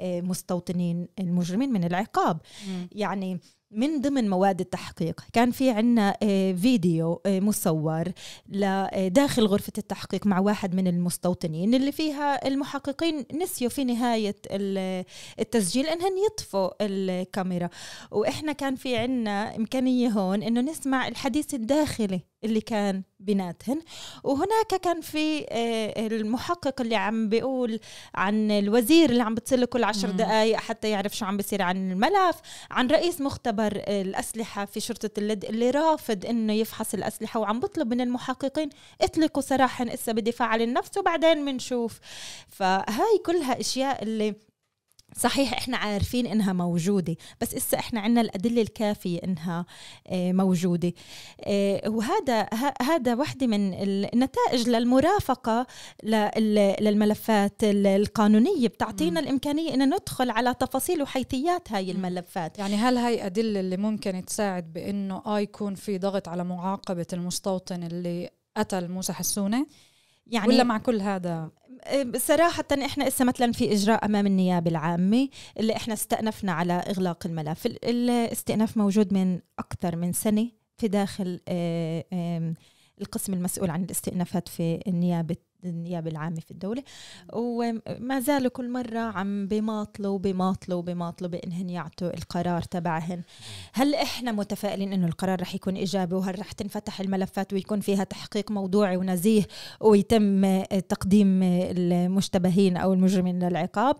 المستوطنين 0.00 1.08
المجرمين 1.18 1.72
من 1.72 1.84
العقاب 1.84 2.40
مم. 2.68 2.88
يعني 2.92 3.40
من 3.72 4.00
ضمن 4.00 4.28
مواد 4.30 4.60
التحقيق. 4.60 5.20
كان 5.32 5.50
في 5.50 5.70
عنا 5.70 6.16
آه، 6.22 6.52
فيديو 6.52 7.20
آه، 7.26 7.40
مصور 7.40 8.04
لداخل 8.48 9.46
غرفة 9.46 9.72
التحقيق 9.78 10.26
مع 10.26 10.40
واحد 10.40 10.74
من 10.74 10.86
المستوطنين 10.86 11.74
اللي 11.74 11.92
فيها 11.92 12.48
المحققين 12.48 13.24
نسيوا 13.42 13.70
في 13.70 13.84
نهاية 13.84 14.36
ال- 14.50 15.04
التسجيل 15.40 15.86
انهم 15.86 16.12
يطفوا 16.26 16.70
الكاميرا. 16.80 17.68
وإحنا 18.10 18.52
كان 18.52 18.74
في 18.76 18.96
عنا 18.96 19.56
إمكانية 19.56 20.08
هون 20.08 20.42
إنه 20.42 20.60
نسمع 20.60 21.08
الحديث 21.08 21.54
الداخلي 21.54 22.20
اللي 22.44 22.60
كان 22.60 23.02
بيناتهن 23.20 23.80
وهناك 24.24 24.74
كان 24.82 25.00
في 25.00 25.46
آه، 25.48 26.06
المحقق 26.06 26.80
اللي 26.80 26.96
عم 26.96 27.28
بيقول 27.28 27.80
عن 28.14 28.50
الوزير 28.50 29.10
اللي 29.10 29.22
عم 29.22 29.34
بتصل 29.34 29.64
كل 29.64 29.84
عشر. 29.84 30.10
دقائق 30.10 30.56
حتى 30.56 30.90
يعرف 30.90 31.16
شو 31.16 31.24
عم 31.24 31.36
بيصير 31.36 31.62
عن 31.62 31.92
الملف 31.92 32.36
عن 32.70 32.86
رئيس 32.86 33.20
مختبر 33.20 33.72
الأسلحة 33.88 34.64
في 34.64 34.80
شرطة 34.80 35.10
اللد 35.18 35.44
اللي 35.44 35.70
رافض 35.70 36.26
إنه 36.26 36.52
يفحص 36.52 36.94
الأسلحة 36.94 37.40
وعم 37.40 37.60
بطلب 37.60 37.94
من 37.94 38.00
المحققين 38.00 38.70
اطلقوا 39.00 39.42
سراحا 39.42 39.94
إسا 39.94 40.12
بدفاع 40.12 40.48
عن 40.48 40.60
النفس 40.60 40.98
وبعدين 40.98 41.44
بنشوف 41.44 41.98
فهاي 42.48 43.18
كلها 43.26 43.60
أشياء 43.60 44.02
اللي 44.02 44.34
صحيح 45.16 45.52
إحنا 45.52 45.76
عارفين 45.76 46.26
إنها 46.26 46.52
موجودة 46.52 47.16
بس 47.40 47.54
إسا 47.54 47.78
إحنا 47.78 48.00
عندنا 48.00 48.20
الأدلة 48.20 48.62
الكافية 48.62 49.18
إنها 49.24 49.66
آه، 50.06 50.32
موجودة 50.32 50.92
آه، 51.40 51.88
وهذا 51.88 52.48
هذا 52.82 53.14
وحدة 53.14 53.46
من 53.46 53.74
النتائج 53.74 54.68
للمرافقة 54.68 55.66
لل- 56.02 56.76
للملفات 56.80 57.64
ال- 57.64 57.86
القانونية 57.86 58.68
بتعطينا. 58.68 59.20
الإمكانية 59.20 59.74
ان 59.74 59.94
ندخل 59.94 60.30
على 60.30 60.54
تفاصيل 60.54 61.02
وحيثيات 61.02 61.72
هاي. 61.72 61.90
الملفات 61.90 62.58
يعني 62.58 62.74
هل 62.76 62.96
هاي 62.98 63.26
أدلة 63.26 63.60
اللي 63.60 63.76
ممكن 63.76 64.24
تساعد 64.24 64.72
بأنه 64.72 65.22
آه 65.26 65.40
يكون 65.40 65.74
في 65.74 65.98
ضغط 65.98 66.28
على 66.28 66.44
معاقبة 66.44 67.06
المستوطن 67.12 67.82
اللي 67.82 68.30
قتل 68.56 68.88
موسى 68.88 69.12
حسونة 69.12 69.66
يعني 70.26 70.48
ولا 70.48 70.62
مع 70.64 70.78
كل 70.78 71.00
هذا 71.00 71.50
صراحة 72.16 72.64
إحنا 72.84 73.08
اسا 73.08 73.24
مثلا 73.24 73.52
في 73.52 73.72
إجراء 73.72 74.04
أمام 74.04 74.26
النيابة 74.26 74.70
العامة 74.70 75.28
اللي 75.58 75.76
إحنا 75.76 75.94
استأنفنا 75.94 76.52
على 76.52 76.72
إغلاق 76.72 77.26
الملف. 77.26 77.66
ال- 77.66 77.84
الاستئناف 77.84 78.76
موجود 78.76 79.12
من 79.14 79.40
أكثر 79.58 79.96
من 79.96 80.12
سنة 80.12 80.48
في 80.76 80.88
داخل 80.88 81.40
آم، 81.48 82.54
القسم 83.00 83.32
المسؤول 83.32 83.70
عن 83.70 83.84
الاستئنافات 83.84 84.48
في 84.48 84.80
النيابة 84.86 85.36
النيابة 85.64 86.10
العامة 86.10 86.40
في 86.40 86.50
الدولة. 86.50 86.82
وما 87.32 88.20
زالوا 88.20 88.50
كل 88.50 88.70
مرة 88.70 88.98
عم 88.98 89.46
بيماطلوا 89.46 90.18
بيماطلوا 90.18 90.82
بيماطلوا 90.82 91.30
بإنهن 91.30 91.70
يعطوا 91.70 92.14
القرار 92.16 92.62
تبعهن. 92.62 93.22
هل 93.72 93.94
إحنا 93.94 94.32
متفائلين 94.32 94.92
إنه 94.92 95.06
القرار 95.06 95.40
رح 95.40 95.54
يكون 95.54 95.74
إيجابي 95.76 96.14
وهل 96.14 96.38
رح 96.38 96.52
تنفتح 96.52 97.00
الملفات 97.00 97.52
ويكون 97.52 97.80
فيها 97.80 98.04
تحقيق 98.04 98.50
موضوعي 98.50 98.96
ونزيه 98.96 99.42
ويتم 99.80 100.62
تقديم 100.62 101.40
المشتبهين 101.42 102.76
أو 102.76 102.92
المجرمين 102.92 103.48
للعقاب؟ 103.48 103.96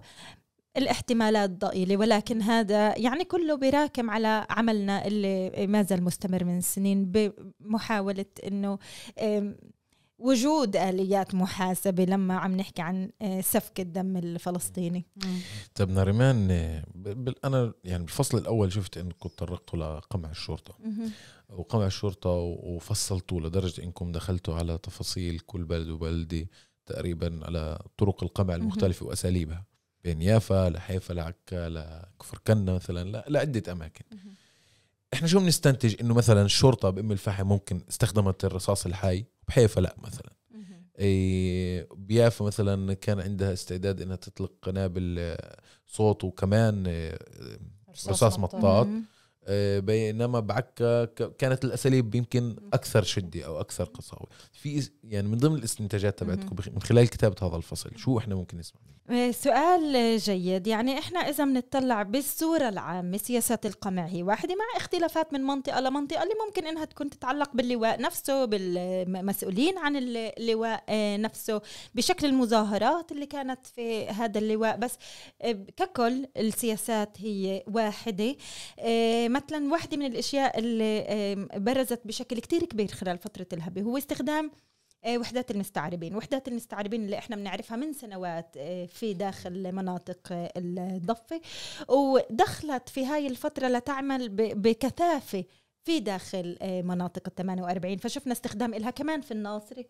الاحتمالات 0.77 1.51
ضئيلة 1.51 1.97
ولكن 1.97 2.43
هذا 2.43 2.99
يعني 2.99 3.25
كله 3.25 3.55
براكم 3.57 4.11
على 4.11 4.47
عملنا 4.51 5.07
اللي 5.07 5.67
ما 5.67 5.83
زال 5.83 6.05
مستمر 6.05 6.45
من 6.45 6.61
سنين 6.61 7.05
بمحاولة 7.13 8.25
أنه 8.47 8.79
آم، 9.23 9.57
وجود 10.21 10.77
آليات 10.77 11.35
محاسبة 11.35 12.05
لما 12.05 12.35
عم 12.35 12.57
نحكي 12.57 12.83
عن 12.83 13.11
آه، 13.23 13.41
سفك 13.41 13.81
الدم 13.81 14.17
الفلسطيني. 14.17 15.05
طب 15.75 15.91
ناريمان 15.91 16.49
آه، 16.51 16.85
أنا 17.45 17.73
يعني 17.85 18.05
بالفصل 18.05 18.39
الأول 18.39 18.73
شفت 18.73 18.99
انكم 18.99 19.29
تطرقتوا 19.29 19.79
لقمع 19.99 20.31
الشرطة. 20.31 20.75
وقمع 21.49 21.87
الشرطة 21.87 22.31
وفصلتوا 22.31 23.41
لدرجة 23.41 23.83
إنكم 23.83 24.13
دخلتوا 24.13 24.55
على 24.55 24.79
تفاصيل 24.79 25.39
كل 25.39 25.65
بلد 25.65 25.89
وبلدة 25.89 26.47
تقريبا 26.87 27.41
على 27.43 27.83
طرق 27.99 28.23
القمع 28.25 28.55
المختلفة 28.55 29.07
وأساليبها. 29.07 29.65
بين 30.05 30.23
يافا 30.23 30.71
لحيفا 30.71 31.13
لعكا 31.13 31.69
لكفر 31.69 32.39
كنا 32.47 32.73
مثلا 32.73 33.11
لا 33.11 33.25
لعدة 33.29 33.73
أماكن. 33.73 34.05
إحنا 35.15 35.29
شو 35.29 35.41
بنستنتج؟ 35.41 35.97
إنه 36.01 36.15
مثلا 36.15 36.43
الشرطه 36.43 36.91
بأم 36.91 37.13
الفحم 37.13 37.47
ممكن 37.47 37.81
استخدمت 37.91 38.45
الرصاص 38.45 38.87
الحي 38.87 39.25
بحيفا 39.49 39.81
لا 39.81 39.97
مثلا. 39.99 40.33
إيه 40.99 41.89
بيافا 41.97 42.45
مثلا 42.45 42.95
كان 42.95 43.21
عندها 43.21 43.53
استعداد 43.53 44.03
إنها 44.03 44.17
تطلق 44.17 44.53
قنابل 44.63 45.17
آه، 45.19 45.61
صوت 45.87 46.25
وكمان 46.25 46.85
آه، 46.87 47.19
رصاص 48.09 48.39
مطاط. 48.39 48.87
مهم. 48.87 49.05
آه، 49.45 49.79
بينما 49.79 50.41
بعكا 50.41 51.05
كانت 51.39 51.65
الأساليب 51.65 52.15
يمكن 52.15 52.57
أكثر 52.73 53.03
شدة 53.03 53.47
أو 53.47 53.61
أكثر 53.61 53.85
قساوة. 53.85 54.29
في 54.53 54.91
يعني 55.05 55.29
من 55.29 55.39
ضمن 55.39 55.57
الاستنتاجات 55.57 56.19
تبعتكم 56.19 56.57
من 56.73 56.83
خلال 56.83 57.09
كتابة 57.09 57.47
هذا 57.49 57.57
الفصل 57.57 57.91
شو 57.97 58.19
إحنا 58.19 58.35
ممكن 58.35 58.59
نسمع 58.59 58.81
منه؟ 58.87 58.97
سؤال 59.31 60.19
جيد. 60.19 60.67
يعني 60.67 60.99
إحنا 60.99 61.21
إذا 61.21 61.45
بنطلع 61.45 62.03
بالصورة 62.03 62.69
العامة 62.69 63.19
سياسات 63.19 63.67
القمع 63.67 64.07
هي 64.07 64.23
واحدة 64.23 64.55
مع 64.55 64.65
اختلافات 64.77 65.33
من 65.33 65.41
منطقة 65.41 65.81
لمنطقة 65.81 66.23
اللي 66.23 66.35
ممكن 66.47 66.67
إنها 66.67 66.85
تكون 66.85 67.11
تتعلق 67.11 67.51
باللواء 67.55 68.01
نفسه 68.01 68.45
بالمسؤولين 68.45 69.79
عن 69.79 69.97
اللواء 69.97 70.85
آه، 70.89 71.17
نفسه 71.17 71.61
بشكل 71.95 72.27
المظاهرات 72.27 73.13
اللي 73.13 73.27
كانت 73.27 73.67
في 73.67 74.09
هذا 74.09 74.39
اللواء. 74.39 74.77
بس 74.77 74.93
آه، 75.43 75.53
ككل 75.77 76.27
السياسات 76.37 77.21
هي 77.21 77.65
واحدة. 77.67 78.37
آه، 78.79 79.29
مثلا 79.29 79.73
واحدة 79.73 79.97
من 79.97 80.07
الأشياء 80.07 80.59
اللي 80.59 81.49
برزت 81.57 82.01
بشكل 82.05 82.39
كتير 82.39 82.65
كبير 82.65 82.89
خلال 82.89 83.19
فترة 83.19 83.47
الهبة 83.53 83.83
هو 83.83 83.97
استخدام 83.97 84.51
وحدات 85.09 85.51
المستعربين. 85.51 86.17
وحدات 86.17 86.49
المستعربين 86.49 87.05
اللي 87.05 87.19
إحنا 87.19 87.37
بنعرفها 87.37 87.77
من 87.77 87.93
سنوات 87.93 88.57
آه، 88.57 88.87
في 88.87 89.15
داخل 89.15 89.73
مناطق 89.73 90.33
آه، 90.33 90.53
الضفة. 90.57 91.41
ودخلت 91.89 92.89
في 92.89 93.07
هاي 93.07 93.27
الفترة 93.27 93.69
لتعمل 93.69 94.29
بكثافة 94.55 95.45
في 95.85 96.01
داخل 96.01 96.59
آه، 96.63 96.83
مناطق 96.83 97.23
ال 97.27 97.35
48 97.35 97.99
فشفنا 97.99 98.33
استخدام 98.33 98.75
إلها 98.75 98.91
كمان 98.91 99.21
في 99.21 99.31
الناصري. 99.31 99.87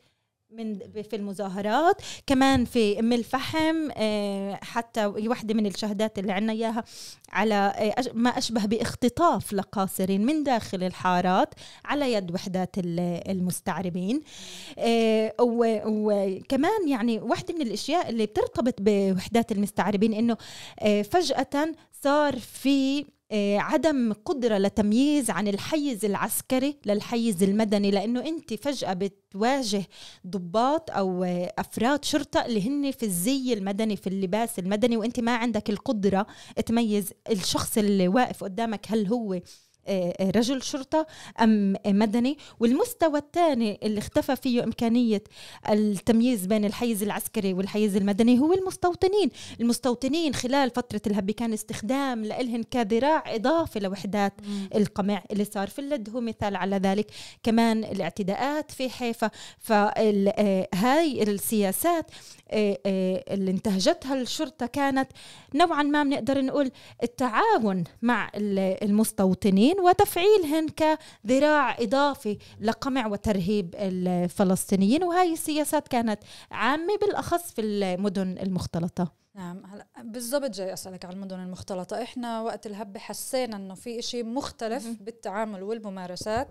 من 0.52 0.78
في 1.02 1.16
المظاهرات 1.16 2.02
كمان 2.26 2.64
في 2.64 2.99
أم 2.99 3.12
الفحم 3.12 3.88
آه، 3.97 4.59
حتى 4.62 5.07
واحدة 5.07 5.54
من 5.54 5.66
الشهادات 5.66 6.19
اللي 6.19 6.33
عنا 6.33 6.52
إياها 6.52 6.85
على 7.33 7.54
آه، 7.54 8.04
ما 8.14 8.30
أشبه 8.30 8.66
باختطاف 8.66 9.52
لقاصرين 9.52 10.26
من 10.26 10.45
داخل 10.45 10.83
الحارات 10.83 11.54
على 11.85 12.12
يد 12.12 12.35
وحدات 12.35 12.78
ال- 12.78 13.23
المستعربين. 13.30 14.21
آه، 14.78 15.35
وكمان 15.40 16.88
يعني 16.88 17.19
واحدة 17.19 17.54
من 17.54 17.62
الأشياء 17.62 18.09
اللي 18.11 18.26
بترتبط 18.26 18.75
بوحدات 18.80 19.52
المستعربين 19.52 20.12
إنه 20.14 20.37
فجأة 21.02 21.75
صار 22.02 22.38
في 22.38 23.04
عدم 23.32 24.12
قدرة 24.12 24.58
لتمييز 24.58 25.30
عن 25.30 25.49
الحيز 25.49 26.04
العسكري 26.04 26.76
للحيز 26.87 27.42
المدني 27.42 27.90
لأنه 27.90 28.20
أنت 28.20 28.54
فجأة 28.54 28.92
بتواجه 28.92 29.82
ضباط 30.26 30.90
أو 30.90 31.25
آه، 31.25 31.52
أفراد 31.58 32.04
شرطة 32.04 32.46
اللي 32.46 32.68
هن 32.68 32.90
في 32.90 33.02
الزي 33.02 33.52
المدني 33.52 33.96
في 33.96 34.06
اللباس 34.06 34.58
المدني 34.58 34.96
وأنت 34.96 35.20
ما 35.20 35.37
عندك 35.37 35.70
القدرة 35.70 36.26
تميز 36.66 37.12
الشخص 37.30 37.78
اللي 37.78 38.08
واقف 38.08 38.44
قدامك 38.44 38.87
هل 38.88 39.06
هو 39.06 39.34
آه، 39.34 39.37
آه، 39.37 39.42
رجل 40.20 40.62
شرطة 40.62 41.06
أم 41.40 41.76
مدني. 41.87 42.38
والمستوى 42.60 43.18
الثاني 43.18 43.80
اللي 43.82 43.99
اختفى 43.99 44.37
فيه 44.37 44.64
إمكانية 44.64 45.22
التمييز 45.70 46.46
بين 46.46 46.64
الحيز 46.64 47.02
العسكري 47.02 47.52
والحيز 47.52 47.96
المدني 47.96 48.38
هو 48.38 48.52
المستوطنين. 48.52 49.30
المستوطنين 49.60 50.34
خلال 50.34 50.70
فترة 50.70 51.02
الهبي 51.06 51.32
كان 51.32 51.52
استخدام 51.52 52.25
لإلهن 52.25 52.62
كذراع 52.62 53.34
إضافي 53.34 53.80
لوحدات 53.80 54.32
القمع 54.75 55.22
اللي 55.32 55.44
صار 55.44 55.68
في 55.68 55.78
اللد. 55.78 56.10
هو 56.10 56.20
مثال 56.20 56.56
على 56.56 56.76
ذلك. 56.76 57.10
كمان 57.42 57.84
الاعتداءات 57.84 58.70
في 58.70 58.90
حيفا. 58.90 59.30
فهاي 59.58 61.22
السياسات 61.22 62.10
اللي 62.52 63.50
انتهجتها 63.50 64.14
الشرطة 64.14 64.66
كانت 64.66 65.10
نوعا 65.54 65.82
ما 65.82 66.02
بنقدر 66.02 66.40
نقول 66.40 66.70
التعاون 67.02 67.84
مع 68.02 68.30
المستوطنين. 68.34 69.69
وتفعيلهن 69.78 70.68
كذراع 70.68 71.76
إضافي 71.78 72.38
لقمع 72.60 73.06
وترهيب 73.06 73.74
الفلسطينيين. 73.78 75.04
وهاي 75.04 75.32
السياسات 75.32 75.88
كانت 75.88 76.20
عامة 76.50 76.96
بالأخص 77.00 77.52
في 77.52 77.60
المدن 77.60 78.38
المختلطة. 78.38 79.12
نعم 79.34 79.66
هلا 79.66 79.86
بالضبط 80.02 80.50
جاي 80.50 80.72
أسألك 80.72 81.04
على 81.04 81.14
المدن 81.14 81.40
المختلطة. 81.40 82.02
إحنا 82.02 82.42
وقت 82.42 82.66
الهبة 82.66 83.00
حسينا 83.00 83.56
إنه 83.56 83.74
في 83.74 83.98
إشي 83.98 84.22
مختلف 84.22 84.86
بالتعامل 85.00 85.62
والممارسات 85.62 86.48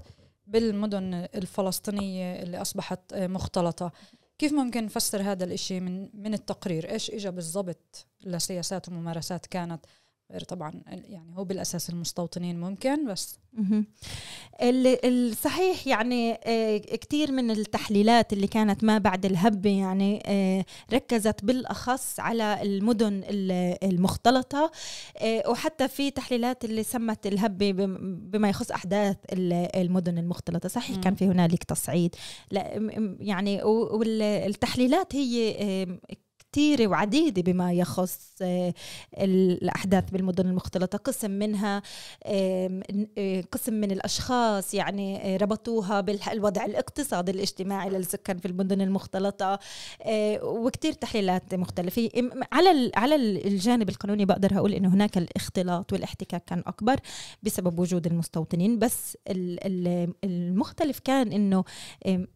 بالمدن 0.48 1.14
الفلسطينية 1.36 2.44
اللي 2.44 2.62
أصبحت 2.62 3.14
مختلطة. 3.14 3.92
كيف 4.38 4.54
ممكن 4.54 4.86
نفسر 4.86 5.22
هذا 5.22 5.44
الإشي 5.44 5.80
من 5.80 6.10
من 6.14 6.34
التقرير؟ 6.34 6.92
إيش 6.92 7.12
اجى 7.12 7.32
بالضبط 7.32 8.08
لسياسات 8.24 8.90
وممارسات 8.90 9.46
كانت 9.46 9.86
غير 10.32 10.44
طبعا 10.44 10.82
يعني 10.88 11.38
هو 11.38 11.44
بالأساس 11.44 11.90
المستوطنين 11.90 12.60
ممكن 12.60 13.08
بس. 13.08 13.40
الصحيح 15.06 15.88
يعني 15.88 16.40
آه، 16.44 16.78
كثير 16.78 17.32
من 17.32 17.52
التحليلات 17.52 18.34
اللي 18.34 18.48
كانت 18.48 18.84
ما 18.84 18.98
بعد 18.98 19.26
الهبة 19.26 19.70
يعني 19.70 20.24
آه، 20.26 20.66
ركزت 20.94 21.46
بالأخص 21.46 22.20
على 22.20 22.62
المدن 22.62 23.24
المختلطة 23.84 24.72
آه، 25.18 25.50
وحتى 25.50 25.88
في 25.88 26.12
تحليلات 26.12 26.66
اللي 26.66 26.84
سمت 26.84 27.28
الهبة 27.28 27.72
بما 27.72 28.50
يخص 28.50 28.72
أحداث 28.72 29.18
المدن 29.34 30.18
المختلطة. 30.18 30.70
صحيح 30.70 30.98
كان 30.98 31.16
في 31.16 31.26
هنالك 31.26 31.64
تصعيد. 31.64 32.16
يعني 33.20 33.64
والتحليلات 33.64 35.16
هي 35.16 35.56
كثيرة 36.52 36.88
وعديدة 36.88 37.42
بما 37.42 37.74
يخص 37.74 38.30
آه، 38.42 38.74
الأحداث 39.18 40.10
بالمدن 40.10 40.46
المختلطة. 40.46 40.98
قسم 40.98 41.32
منها 41.32 41.82
آه، 42.26 43.42
قسم 43.52 43.74
من 43.74 43.92
الأشخاص 43.92 44.74
يعني 44.74 45.36
آه، 45.36 45.38
ربطوها 45.38 46.02
بالوضع 46.02 46.66
الاقتصادي 46.66 47.32
الاجتماعي 47.32 47.90
للسكان 47.90 48.38
في 48.38 48.48
المدن 48.48 48.82
المختلطة 48.82 49.60
وكثير 50.44 50.94
تحليلات 50.94 51.56
مختلفة. 51.56 52.10
على 52.52 52.92
على 52.96 53.16
الجانب 53.16 53.90
القانوني 53.90 54.26
بقدر 54.26 54.58
أقول 54.58 54.74
إنه 54.74 54.94
هناك 54.94 55.18
الاختلاط 55.18 55.94
والاحتكاك 55.94 56.46
كان 56.46 56.64
أكبر 56.68 57.00
بسبب 57.44 57.80
وجود 57.80 58.08
المستوطنين. 58.08 58.80
بس 58.80 59.18
المختلف 60.24 61.00
كان 61.00 61.32
إنه 61.32 61.64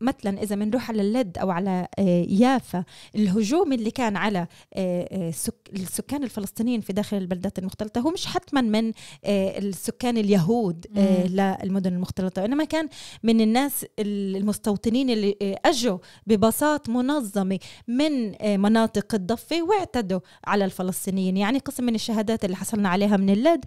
مثلا 0.02 0.44
إذا 0.44 0.56
بنروح 0.56 0.90
على 0.90 1.02
اللد 1.02 1.38
أو 1.38 1.52
على 1.52 1.88
يافا 2.30 2.84
الهجوم 3.16 3.74
اللي 3.74 3.92
كان 3.92 4.03
كان 4.04 4.18
على 4.18 4.48
آه، 4.74 5.08
آه، 5.12 5.34
السكان 5.74 6.24
الفلسطينيين 6.24 6.82
في 6.82 6.94
داخل 6.94 7.18
البلدات 7.18 7.60
المختلطة. 7.60 8.02
هو 8.02 8.12
مش 8.12 8.26
حتما 8.26 8.62
من 8.62 8.94
آه، 9.26 9.60
السكان 9.60 10.18
اليهود 10.18 10.86
للمدن 11.30 11.94
المختلطة. 11.94 12.46
إنما 12.46 12.64
كان 12.64 12.90
من 13.24 13.42
الناس 13.42 13.86
المستوطنين 14.00 15.10
اللي 15.10 15.58
أجوا 15.66 15.98
ببساط 16.28 16.90
منظمة 16.90 17.60
من 17.88 18.32
مناطق 18.62 19.16
الضفة 19.16 19.62
واعتدوا 19.64 20.20
على 20.46 20.66
الفلسطينيين. 20.66 21.38
يعني 21.38 21.60
قسم 21.60 21.84
من 21.84 21.96
الشهادات 21.96 22.46
اللي 22.46 22.56
حصلنا 22.56 22.90
عليها 22.90 23.18
من 23.18 23.30
اللد. 23.30 23.66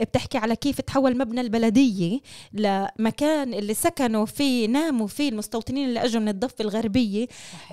بتحكي 0.00 0.38
على 0.38 0.56
كيف 0.56 0.80
تحول 0.80 1.18
مبنى 1.18 1.40
البلدية 1.40 2.20
لمكان 2.52 3.54
اللي 3.54 3.74
سكنوا 3.74 4.26
فيه 4.26 4.68
ناموا 4.68 5.06
فيه 5.06 5.28
المستوطنين 5.28 5.88
اللي 5.88 6.04
اجوا 6.04 6.20
من 6.20 6.28
الضفة 6.28 6.54
الغربية 6.60 7.26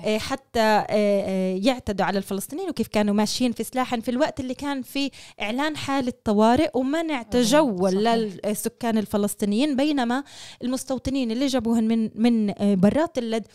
آه، 0.04 0.18
حتى 0.18 0.60
آه، 0.60 0.86
آه، 0.90 1.60
يعتدوا 1.62 2.06
على 2.06 2.18
الفلسطينيين 2.18 2.68
وكيف 2.68 2.88
كانوا 2.88 3.14
ماشيين 3.14 3.52
في 3.52 3.64
سلاحا 3.64 4.00
في 4.00 4.10
الوقت 4.10 4.40
اللي 4.40 4.54
كان 4.54 4.82
في 4.82 5.10
إعلان 5.40 5.76
حالة 5.76 6.12
طوارئ 6.24 6.70
ومنع 6.74 7.22
تجول 7.22 7.94
للسكان 7.94 8.98
الفلسطينيين 8.98 9.76
بينما 9.76 10.24
المستوطنين 10.62 11.30
اللي 11.30 11.46
جابوهن 11.46 11.84
من 11.84 12.10
من 12.14 12.54
برات 12.76 13.18
اللد 13.18 13.46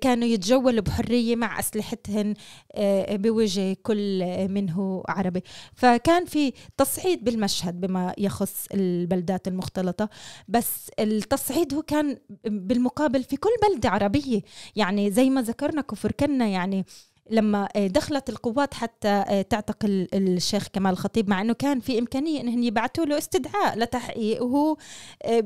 كانوا 0.00 0.28
يتجولوا 0.28 0.80
بحرية 0.82 1.36
مع 1.36 1.58
أسلحتهن 1.58 2.34
آه، 2.74 3.16
بوجه 3.16 3.76
كل 3.82 4.24
منه 4.48 5.02
عربي. 5.08 5.42
فكان 5.74 6.24
في 6.24 6.52
تصعيد 6.76 7.24
بالمشهد 7.24 7.80
بما 7.80 8.14
يخص 8.18 8.66
البلدات 8.74 9.48
المختلطة 9.48 10.08
بس 10.48 10.90
التصعيد 10.98 11.74
هو 11.74 11.82
كان 11.82 12.18
بالمقابل 12.44 13.22
في 13.24 13.36
كل 13.36 13.50
بلدة 13.68 13.88
عربية. 13.88 14.40
يعني 14.76 15.10
زي 15.10 15.30
ما 15.30 15.42
ذكرنا 15.42 15.80
كفر 15.82 16.12
كنا 16.12 16.46
يعني 16.46 16.84
لما 17.30 17.68
آه، 17.76 17.86
دخلت 17.86 18.28
القوات 18.28 18.74
حتى 18.74 19.08
آه، 19.08 19.42
تعتقل 19.42 20.08
الشيخ 20.14 20.68
كمال 20.72 20.92
الخطيب 20.92 21.30
مع 21.30 21.40
إنه 21.40 21.52
كان 21.52 21.80
في 21.80 21.98
إمكانية 21.98 22.40
انهم 22.40 22.62
يبعثوا 22.62 23.04
له 23.04 23.18
استدعاء 23.18 23.78
لتحقيق 23.78 24.42
وهو 24.42 24.76
آه، 25.22 25.40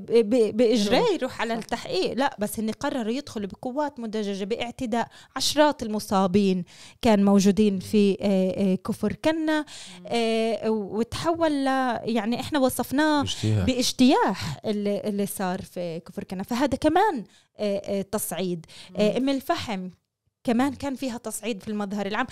باجريه 0.50 1.14
يروح 1.14 1.40
على 1.40 1.54
التحقيق. 1.54 2.12
لا 2.12 2.36
بس 2.38 2.60
هن 2.60 2.70
قرروا 2.70 3.12
يدخلوا 3.12 3.48
بقوات 3.48 4.00
مدججة 4.00 4.44
باعتداء 4.44 5.08
عشرات 5.36 5.82
المصابين 5.82 6.64
كان 7.02 7.24
موجودين 7.24 7.78
في 7.78 8.14
كفر 8.84 9.12
كنا 9.12 9.64
وتحول 10.68 11.64
ل 11.64 11.66
يعني 12.02 12.40
إحنا 12.40 12.58
وصفناه 12.58 13.24
باجتياح. 13.44 14.60
اللي, 14.64 15.00
اللي 15.00 15.26
صار 15.26 15.62
في 15.62 16.00
كفر 16.00 16.24
كنا 16.24 16.42
فهذا 16.42 16.76
كمان 16.76 17.24
تصعيد. 18.10 18.66
ام 18.98 19.28
الفحم 19.28 19.88
كمان 20.44 20.74
كان 20.74 20.94
فيها 20.94 21.18
تصعيد 21.18 21.62
في 21.62 21.68
المظهر 21.68 22.06
العام. 22.06 22.26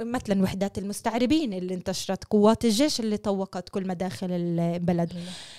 مثلا 0.00 0.42
وحدات 0.42 0.78
المستعربين 0.78 1.52
اللي 1.52 1.74
انتشرت 1.74 2.24
قوات 2.24 2.64
الجيش 2.64 3.00
اللي 3.00 3.16
طوقت 3.16 3.68
كل 3.68 3.86
مداخل 3.86 4.26
البلد. 4.30 5.12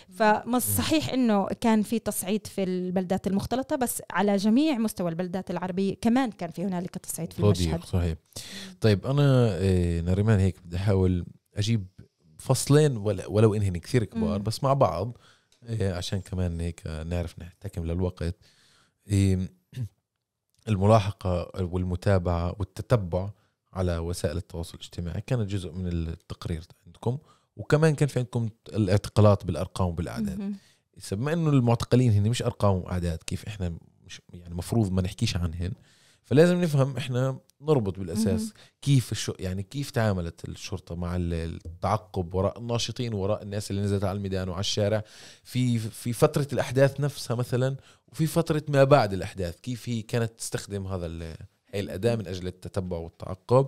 فصحيح 0.10 1.10
إنه 1.10 1.48
كان 1.48 1.82
في 1.82 2.00
تصعيد 2.00 2.48
في 2.48 2.64
البلدات 2.64 3.28
المختلطة 3.28 3.76
بس 3.76 4.02
على 4.12 4.36
جميع 4.36 4.78
مستوى 4.78 5.10
البلدات 5.10 5.52
العربية 5.52 5.96
كمان 6.02 6.32
كان 6.32 6.52
في 6.52 6.64
هنالك 6.64 6.98
تصعيد 6.98 7.34
في 7.34 7.40
المشهد. 7.40 7.84
صحيح 7.84 8.16
طيب 8.82 9.06
أنا 9.06 9.58
إيه 9.58 10.02
نريمان 10.02 10.40
هيك 10.40 10.60
بدي 10.66 10.76
أحاول 10.78 11.26
أجيب 11.56 11.88
فصلين 12.38 12.98
ولو 13.28 13.56
إنهن 13.56 13.78
كثير 13.78 14.04
كبار 14.04 14.42
بس 14.42 14.64
مع 14.64 14.74
بعض 14.74 15.18
إيه 15.70 15.94
عشان 15.94 16.22
كمان 16.22 16.60
هيك 16.60 16.88
نعرف 16.88 17.40
نحتكم 17.40 17.86
للوقت. 17.86 18.36
إيه 19.08 19.57
الملاحقة 20.70 21.64
والمتابعة 21.64 22.56
والتتبع 22.60 23.30
على 23.74 23.98
وسائل 23.98 24.38
التواصل 24.38 24.74
الاجتماعي 24.74 25.22
كانت 25.22 25.50
جزء 25.50 25.72
من 25.72 25.88
التقرير 25.88 26.64
عندكم. 26.88 27.18
وكمان 27.58 27.96
كان 27.96 28.08
في 28.08 28.20
عندكم 28.20 28.50
الاعتقالات 28.70 29.46
بالأرقام 29.46 29.88
وبالاعداد 29.88 30.54
بما 31.12 31.34
إنه 31.34 31.50
المعتقلين 31.50 32.12
هن 32.12 32.30
مش 32.30 32.44
أرقام 32.44 32.76
وأعداد 32.76 33.18
كيف 33.18 33.46
إحنا 33.48 33.74
مش 34.06 34.22
يعني 34.34 34.56
مفروض 34.56 34.92
ما 34.92 35.02
نحكيش 35.02 35.38
عنهن. 35.38 35.72
فلازم 36.28 36.62
نفهم 36.62 36.98
إحنا 36.98 37.40
نربط 37.62 38.00
بالأساس 38.00 38.54
كيف 38.82 39.12
الشو 39.12 39.34
يعني 39.40 39.64
كيف 39.64 39.92
تعاملت 39.92 40.50
الشرطة 40.50 40.96
مع 40.96 41.16
التعقب 41.20 42.34
وراء 42.34 42.60
الناشطين 42.60 43.14
وراء 43.14 43.44
الناس 43.44 43.72
اللي 43.72 43.82
نزلت 43.82 44.04
على 44.04 44.18
الميدان 44.18 44.50
وعلى 44.50 44.60
الشارع 44.60 45.04
في 45.44 45.80
في 45.80 46.14
فترة 46.14 46.48
الأحداث 46.54 47.00
نفسها 47.00 47.36
مثلا 47.36 47.76
وفي 48.08 48.28
فترة 48.28 48.64
ما 48.68 48.84
بعد 48.84 49.14
الأحداث 49.14 49.60
كيف 49.60 49.90
هي 49.90 50.02
كانت 50.02 50.32
تستخدم 50.38 50.88
هذا 50.88 51.06
هاي 51.74 51.80
الأداة 51.80 52.16
من 52.16 52.28
أجل 52.28 52.48
التتبع 52.48 52.98
والتعقب؟ 52.98 53.68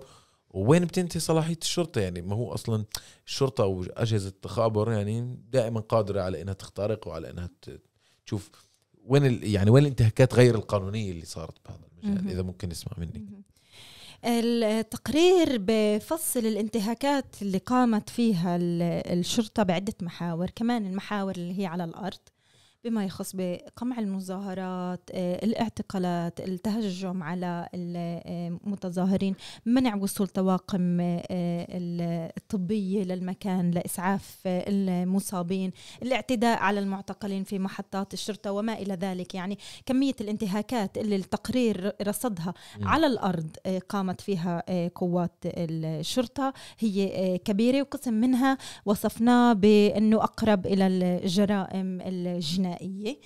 وين 0.49 0.85
بتنتهي 0.85 1.19
صلاحية 1.19 1.57
الشرطة؟ 1.61 2.01
يعني 2.01 2.21
ما 2.21 2.35
هو 2.35 2.53
أصلا 2.53 2.85
الشرطة 3.27 3.63
أو 3.63 3.83
أجهزة 3.83 4.29
التخابر 4.29 4.91
يعني 4.91 5.39
دائما 5.49 5.79
قادرة 5.79 6.21
على 6.21 6.41
إنها 6.41 6.53
تخترق 6.53 7.07
وعلى 7.07 7.29
إنها 7.29 7.49
تشوف 8.25 8.49
وين 9.05 9.39
يعني 9.43 9.69
وين 9.69 9.83
الانتهاكات 9.83 10.33
غير 10.33 10.55
القانونية 10.55 11.11
اللي 11.11 11.25
صارت 11.25 11.57
بهذا 11.65 11.88
المجال 12.03 12.29
إذا 12.29 12.41
ممكن 12.41 12.69
نسمع 12.69 12.93
مني. 12.97 13.43
التقرير 14.25 15.57
بفصل 15.59 16.39
الانتهاكات 16.39 17.25
اللي 17.41 17.57
قامت 17.57 18.09
فيها 18.09 18.57
الشرطة 18.61 19.63
بعدة 19.63 19.93
محاور 20.01 20.49
كمان 20.49 20.85
المحاور 20.85 21.35
اللي 21.35 21.59
هي 21.59 21.65
على 21.65 21.83
الأرض. 21.83 22.19
بما 22.83 23.05
يخص 23.05 23.35
بقمع 23.35 23.99
المظاهرات 23.99 25.09
آه، 25.13 25.45
الاعتقالات 25.45 26.39
التهجم 26.39 27.23
على 27.23 27.69
المتظاهرين 27.75 29.35
منع 29.65 29.95
وصول 29.95 30.27
طواقم 30.27 30.97
الطبية 32.37 33.03
للمكان 33.03 33.71
لإسعاف 33.71 34.41
المصابين 34.45 35.71
الاعتداء 36.01 36.59
على 36.59 36.79
المعتقلين 36.79 37.43
في 37.43 37.59
محطات 37.59 38.13
الشرطة 38.13 38.51
وما 38.51 38.73
إلى 38.73 38.93
ذلك. 38.93 39.35
يعني 39.35 39.57
كمية 39.85 40.15
الانتهاكات 40.21 40.97
اللي 40.97 41.15
التقرير 41.15 41.93
رصدها 42.01 42.53
م. 42.79 42.87
على 42.87 43.07
الأرض 43.07 43.49
قامت 43.89 44.21
فيها 44.21 44.63
قوات 44.87 45.35
الشرطة. 45.45 46.53
هي 46.79 47.37
كبيرة 47.37 47.81
وقسم 47.81 48.13
منها 48.13 48.57
وصفناه 48.85 49.53
بأنه 49.53 50.17
أقرب 50.17 50.65
إلى 50.65 50.87
الجرائم 50.87 52.01
الجنائية. 52.01 52.68
آه، 52.69 53.17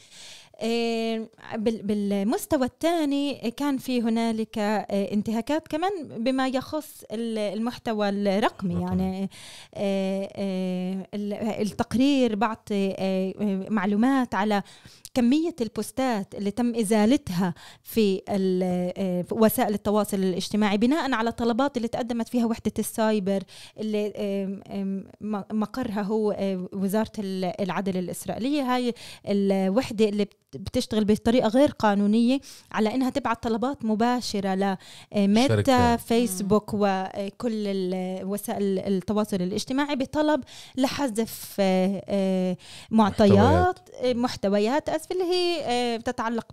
بالمستوى 1.56 2.66
الثاني 2.66 3.52
كان 3.58 3.78
في 3.78 4.02
هنالك 4.02 4.58
آه، 4.58 5.14
انتهاكات 5.14 5.68
كمان 5.68 5.92
بما 6.18 6.48
يخص 6.48 7.04
المحتوى 7.12 8.10
الرقمي. 8.10 8.82
يعني 8.82 9.30
آه، 9.76 11.08
التقرير 11.62 12.36
بعطي 12.36 12.94
معلومات 13.70 14.36
على 14.36 14.64
كمية 15.14 15.56
البوستات 15.62 16.36
اللي 16.36 16.52
تم 16.52 16.76
إزالتها 16.76 17.54
في 17.84 18.22
وسائل 19.32 19.74
التواصل 19.74 20.18
الاجتماعي 20.18 20.78
بناء 20.78 21.12
على 21.12 21.32
طلبات 21.32 21.78
اللي 21.78 21.88
تقدمت 21.88 22.28
فيها 22.28 22.46
وحدة 22.46 22.74
السايبر 22.80 23.44
اللي 23.80 24.14
مقرها 25.52 26.02
هو 26.02 26.36
وزارة 26.74 27.12
العدل 27.20 27.98
الإسرائيلية. 27.98 28.62
هاي 28.62 28.94
الوحدة 29.26 30.10
اللي 30.10 30.28
بتشتغل 30.56 31.06
بطريقة 31.06 31.48
غير 31.48 31.72
قانونية 31.72 32.40
على 32.72 32.96
إنها 32.96 33.10
تبعت 33.10 33.44
طلبات 33.44 33.86
مباشرة 33.86 34.78
لميتا 35.16 35.96
فيسبوك 35.96 36.70
وكل 36.74 37.64
وسائل 38.24 38.80
التواصل 38.80 39.42
الاجتماعي 39.42 39.96
بطلب 39.96 40.44
لحذف 40.78 41.56
آه، 41.60 42.04
آه، 42.08 42.58
معطيات 42.92 43.80
محتويات. 44.06 44.90
أسف 44.90 45.12
اللي 45.12 45.24
هي 45.24 45.64
آه، 45.66 45.98
بتتعلق 45.98 46.46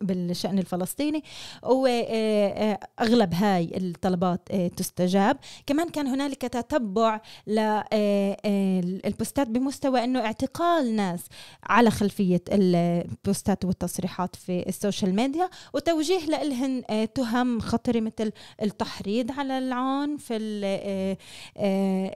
بالشأن 0.00 0.58
الفلسطيني. 0.58 1.24
واغلب 1.62 3.34
هاي 3.34 3.70
الطلبات 3.76 4.52
تستجاب. 4.52 5.36
كمان 5.66 5.88
كان 5.88 6.06
هنالك 6.06 6.42
تتبع 6.42 7.20
للبوستات 7.46 9.48
بمستوى 9.48 10.04
إنه 10.04 10.20
اعتقال 10.20 10.96
ناس 10.96 11.20
على 11.62 11.90
خلفية 11.90 12.42
البوستات 12.52 13.29
والتصريحات 13.64 14.36
في 14.36 14.68
السوشيال 14.68 15.14
ميديا 15.16 15.50
وتوجيه 15.74 16.26
لهم 16.26 16.82
آه، 16.90 17.04
تهم 17.04 17.60
خطرة 17.60 18.00
مثل 18.00 18.32
التحريض 18.62 19.32
على 19.32 19.58
العنف 19.58 20.28
آه، 20.32 21.16
آه، 21.56 22.12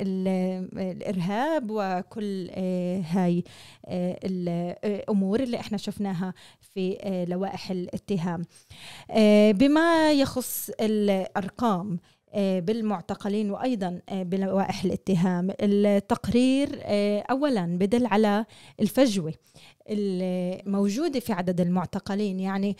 الإرهاب 0.72 1.66
وكل 1.70 2.50
هاي 3.10 3.44
الأمور 4.84 5.40
اللي 5.40 5.60
إحنا 5.60 5.78
شفناها 5.78 6.34
في 6.74 6.98
لوائح 7.28 7.70
الاتهام. 7.70 8.42
بما 9.52 10.12
يخص 10.12 10.70
الأرقام 10.80 11.98
بالمعتقلين 12.36 13.50
وأيضا 13.50 14.00
بلوائح 14.12 14.84
الاتهام 14.84 15.50
التقرير 15.60 16.78
اولا 17.30 17.78
بدل 17.78 18.06
على 18.06 18.44
الفجوة. 18.80 19.34
الموجودة 19.88 21.20
في 21.20 21.32
عدد 21.32 21.60
المعتقلين. 21.60 22.40
يعني 22.40 22.76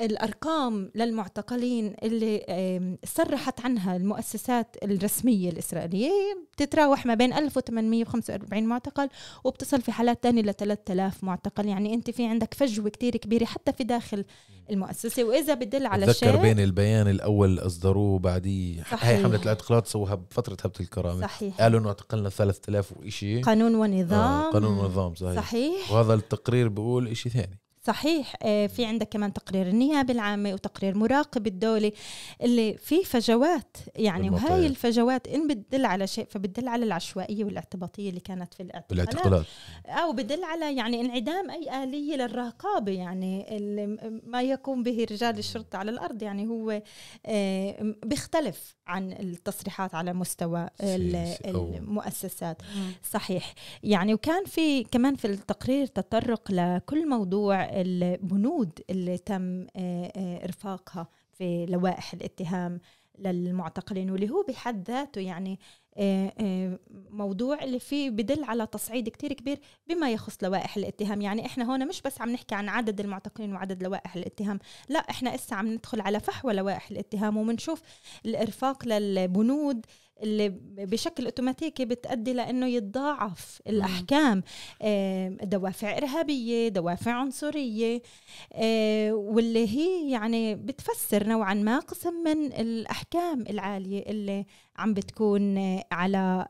الأرقام 0.00 0.90
للمعتقلين 0.94 1.94
اللي 2.02 2.96
صرحت 3.04 3.60
عنها 3.60 3.96
المؤسسات 3.96 4.76
الرسمية 4.82 5.50
الإسرائيلية 5.50 6.10
بتتراوح 6.52 7.06
ما 7.06 7.14
بين 7.14 7.32
1845 7.32 8.64
معتقل 8.64 9.08
وبتصل 9.44 9.82
في 9.82 9.92
حالات 9.92 10.22
تانية 10.22 10.42
ل 10.42 10.54
3000 10.54 11.24
معتقل. 11.24 11.66
يعني 11.66 11.94
أنت 11.94 12.10
في 12.10 12.26
عندك 12.26 12.54
فجوة 12.54 12.88
كتير 12.88 13.16
كبيرة 13.16 13.44
حتى 13.44 13.72
في 13.72 13.84
داخل 13.84 14.24
المؤسسة. 14.70 15.24
وإذا 15.24 15.54
بدل 15.54 15.86
على 15.86 16.14
شيء 16.14 16.28
ذكر 16.28 16.42
بين 16.42 16.60
البيان 16.60 17.08
الأول 17.08 17.58
أصدروه 17.58 18.18
بعديه 18.18 18.82
هاي 18.90 19.16
حملة 19.16 19.42
الاعتقالات 19.42 19.86
سووها 19.86 20.14
بفترة 20.14 20.56
هبة 20.64 20.74
الكرامة. 20.80 21.20
صحيح. 21.20 21.60
قالوا 21.60 21.80
إنه 21.80 21.88
اعتقلنا 21.88 22.28
3000 22.28 22.92
وإشي. 22.96 23.40
قانون 23.40 23.74
ونظام. 23.74 24.20
آه 24.20 24.50
قانون 24.50 24.78
ونظام 24.78 25.14
صحيح. 25.14 25.36
صحيح. 25.36 25.85
وهذا 25.90 26.14
التقرير 26.14 26.68
بيقول 26.68 27.08
إشي 27.08 27.30
ثاني. 27.30 27.60
صحيح 27.86 28.34
آه، 28.42 28.66
في 28.66 28.84
عندك 28.84 29.08
كمان 29.08 29.32
تقرير 29.32 29.66
النيابة 29.68 30.14
العامة 30.14 30.52
وتقرير 30.52 30.98
مراقب 30.98 31.46
الدولة 31.46 31.92
اللي 32.42 32.76
في 32.76 33.04
فجوات. 33.04 33.76
يعني 33.96 34.30
وهاي 34.30 34.66
الفجوات 34.66 35.28
إن 35.28 35.48
بتدل 35.48 35.84
على 35.84 36.06
شيء 36.06 36.26
فبتدل 36.30 36.68
على 36.68 36.84
العشوائية 36.84 37.44
والاعتباطية 37.44 38.08
اللي 38.08 38.20
كانت 38.20 38.54
في 38.54 38.62
الاعتقالات. 38.62 38.92
أو 39.86 40.12
بدل 40.12 40.44
على 40.44 40.76
يعني 40.76 41.00
انعدام 41.00 41.50
أي 41.50 41.84
آلية 41.84 42.16
للرقابة. 42.16 42.92
يعني 42.92 43.46
ما 44.26 44.42
يقوم 44.42 44.82
به 44.82 45.06
رجال 45.10 45.38
الشرطة 45.38 45.78
على 45.78 45.90
الأرض 45.90 46.22
يعني 46.22 46.46
هو 46.46 46.82
آه، 47.26 47.94
بيختلف 48.04 48.76
عن 48.86 49.12
التصريحات 49.12 49.94
على 49.94 50.12
مستوى 50.12 50.68
المؤسسات. 51.46 52.62
صحيح. 53.10 53.54
يعني 53.82 54.14
وكان 54.14 54.44
في 54.44 54.84
كمان 54.84 55.14
في 55.14 55.24
التقرير 55.24 55.86
تطرق 55.86 56.50
لكل 56.50 57.08
موضوع 57.08 57.75
البنود 57.76 58.80
اللي 58.90 59.18
تم 59.18 59.66
آه، 59.76 60.12
آه، 60.16 60.44
إرفاقها 60.44 61.08
في 61.32 61.66
لوائح 61.66 62.12
الاتهام 62.12 62.80
للمعتقلين 63.18 64.10
واللي 64.10 64.30
هو 64.30 64.42
بحد 64.48 64.90
ذاته 64.90 65.20
يعني 65.20 65.58
آه، 65.98 66.78
موضوع 67.10 67.62
اللي 67.62 67.78
فيه 67.78 68.10
بدل 68.10 68.44
على 68.44 68.66
تصعيد 68.66 69.08
كتير 69.08 69.32
كبير 69.32 69.60
بما 69.86 70.10
يخص 70.10 70.36
لوائح 70.42 70.76
الاتهام. 70.76 71.20
يعني 71.20 71.46
إحنا 71.46 71.64
هون 71.72 71.88
مش 71.88 72.02
بس 72.02 72.20
عم 72.20 72.30
نحكي 72.30 72.54
عن 72.54 72.68
عدد 72.68 73.00
المعتقلين 73.00 73.52
وعدد 73.52 73.82
لوائح 73.82 74.16
الاتهام 74.16 74.58
لا 74.88 74.98
إحنا 74.98 75.34
إسا 75.34 75.54
عم 75.54 75.66
ندخل 75.68 76.00
على 76.00 76.20
فحوى 76.20 76.52
لوائح 76.52 76.90
الاتهام 76.90 77.36
وبنشوف 77.36 77.82
الإرفاق 78.26 78.88
للبنود 78.88 79.86
اللي 80.22 80.48
بشكل 80.78 81.24
أوتوماتيكي 81.24 81.84
بتؤدي 81.84 82.32
لأنه 82.32 82.66
يتضاعف 82.66 83.62
الأحكام. 83.66 84.42
دوافع 85.42 85.96
إرهابية 85.96 86.68
دوافع 86.68 87.12
عنصرية. 87.12 88.02
واللي 89.10 89.68
هي 89.68 90.10
يعني 90.10 90.54
بتفسر 90.54 91.26
نوعا 91.26 91.54
ما 91.54 91.78
قسم 91.78 92.14
من 92.14 92.52
الأحكام 92.52 93.44
العالية 93.50 94.02
اللي 94.02 94.46
عم 94.76 94.94
بتكون 94.94 95.58
على 95.92 96.46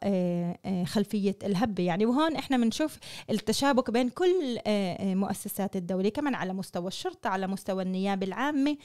خلفية 0.87 1.37
الهبة. 1.45 1.83
يعني 1.83 2.07
وهون 2.07 2.37
إحنا 2.37 2.57
بنشوف 2.57 2.99
التشابك 3.31 3.91
بين 3.91 4.09
كل 4.09 4.59
مؤسسات 5.01 5.77
الدولة 5.77 6.09
كمان 6.09 6.35
على 6.35 6.53
مستوى 6.53 6.89
الشرطة 6.89 7.31
على 7.31 7.47
مستوى 7.47 7.83
النيابة 7.83 8.27
العامة. 8.27 8.77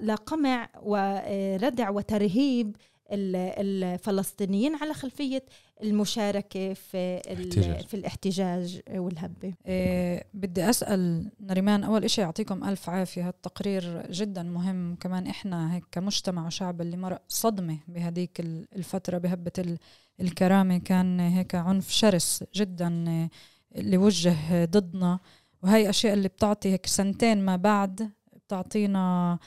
لقمع 0.00 0.68
وردع 0.82 1.90
وترهيب 1.90 2.76
الفلسطينيين 3.10 4.74
على 4.74 4.94
خلفية 4.94 5.44
المشاركة 5.82 6.74
في 6.74 7.16
احتجاج. 7.32 7.86
في 7.86 7.94
الاحتجاج 7.94 8.80
والهبة. 8.90 9.54
إيه 9.66 10.24
بدي 10.34 10.70
أسأل 10.70 11.30
نريمان 11.40 11.84
أول 11.84 12.10
شيء 12.10 12.24
يعطيكم 12.24 12.64
ألف 12.64 12.90
عافية. 12.90 13.28
هالتقرير 13.28 14.10
جدا 14.10 14.42
مهم. 14.42 14.96
كمان 15.00 15.26
إحنا 15.26 15.74
هيك 15.74 15.84
كمجتمع 15.92 16.46
وشعب 16.46 16.80
اللي 16.80 16.96
مرق 16.96 17.22
صدمة 17.28 17.78
بهديك 17.88 18.40
الفترة 18.76 19.18
بهبة 19.18 19.76
الكرامة 20.20 20.78
كان 20.78 21.20
هيك 21.20 21.54
عنف 21.54 21.90
شرس 21.90 22.44
جدا 22.54 23.28
اللي 23.76 23.96
وجه 23.98 24.64
ضدنا. 24.64 25.18
وهي 25.62 25.90
أشياء 25.90 26.14
اللي 26.14 26.28
بتعطي 26.28 26.68
هيك 26.72 26.86
سنتين 26.86 27.44
ما 27.44 27.56
بعد 27.56 28.10
بتعطينا 28.46 29.38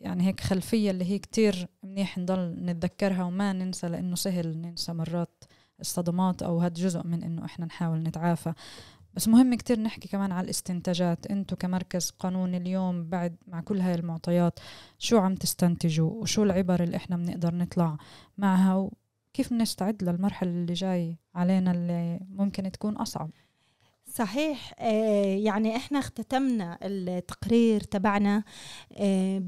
يعني 0.00 0.26
هيك 0.26 0.40
خلفية 0.40 0.90
اللي 0.90 1.04
هي 1.04 1.18
كتير 1.18 1.66
منيح 1.82 2.18
نضل 2.18 2.64
نتذكرها 2.64 3.24
وما 3.24 3.52
ننسى 3.52 3.88
لأنه 3.88 4.14
سهل 4.16 4.58
ننسى 4.60 4.92
مرات 4.92 5.44
الصدمات 5.80 6.42
أو 6.42 6.58
هاد 6.58 6.74
جزء 6.74 7.06
من 7.06 7.22
إنه 7.22 7.44
إحنا 7.44 7.66
نحاول 7.66 8.02
نتعافى. 8.02 8.52
بس 9.14 9.28
مهم 9.28 9.54
كتير 9.54 9.80
نحكي 9.80 10.08
كمان 10.08 10.32
على 10.32 10.44
الاستنتاجات. 10.44 11.26
إنتو 11.26 11.56
كمركز 11.56 12.10
قانوني 12.10 12.56
اليوم 12.56 13.08
بعد 13.08 13.36
مع 13.46 13.60
كل 13.60 13.80
هاي 13.80 13.94
المعطيات 13.94 14.58
شو 14.98 15.18
عم 15.18 15.34
تستنتجوا 15.34 16.10
وشو 16.10 16.42
العبر 16.42 16.82
اللي 16.82 16.96
إحنا 16.96 17.16
بنقدر 17.16 17.54
نطلع 17.54 17.96
معها 18.38 18.74
وكيف 19.30 19.52
نستعد 19.52 20.04
للمرحلة 20.04 20.50
اللي 20.50 20.72
جاي 20.72 21.18
علينا 21.34 21.70
اللي 21.72 22.20
ممكن 22.28 22.72
تكون 22.72 22.96
أصعب؟ 22.96 23.30
صحيح 24.14 24.74
آه، 24.78 25.36
يعني 25.36 25.76
إحنا 25.76 25.98
اختتمنا 25.98 26.78
التقرير 26.82 27.80
تبعنا 27.80 28.42
آه، 28.96 29.42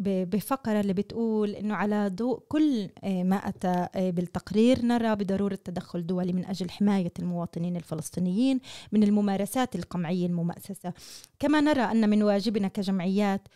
بفقرة 0.00 0.80
اللي 0.80 0.92
بتقول 0.92 1.50
إنه 1.50 1.74
على 1.74 2.08
ضوء 2.08 2.38
كل 2.48 2.88
آه، 3.04 3.22
ما 3.22 3.36
أتى 3.36 3.88
بالتقرير 4.12 4.82
نرى 4.84 5.14
بضرورة 5.16 5.58
تدخل 5.64 6.06
دولي 6.06 6.32
من 6.32 6.44
أجل 6.44 6.70
حماية 6.70 7.12
المواطنين 7.18 7.76
الفلسطينيين 7.76 8.60
من 8.92 9.02
الممارسات 9.02 9.76
القمعية 9.76 10.26
الممأسسه 10.26 10.92
كما 11.38 11.60
نرى 11.60 11.82
أن 11.82 12.10
من 12.10 12.22
واجبنا 12.22 12.68
كجمعيات 12.68 13.48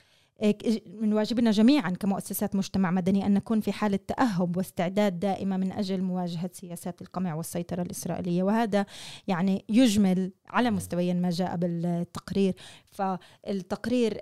من 1.00 1.12
واجبنا 1.12 1.50
جميعا 1.50 1.90
كمؤسسات 1.90 2.57
مجتمع 2.57 2.90
مدني 2.90 3.26
أن 3.26 3.35
نكون 3.35 3.61
في 3.61 3.72
حالة 3.72 3.98
تأهب 4.07 4.57
واستعداد 4.57 5.20
دائمة 5.20 5.57
من 5.57 5.72
أجل 5.72 6.03
مواجهة 6.03 6.50
سياسات 6.53 7.03
القمع 7.03 7.35
والسيطرة 7.35 7.83
الإسرائيلية. 7.83 8.42
وهذا 8.42 8.87
يعني 9.29 9.64
يجمل 9.68 10.33
على 10.48 10.70
مستويين 10.70 11.22
ما 11.22 11.31
جاء 11.31 11.57
بالتقرير. 11.57 12.55
فالتقرير 12.90 14.20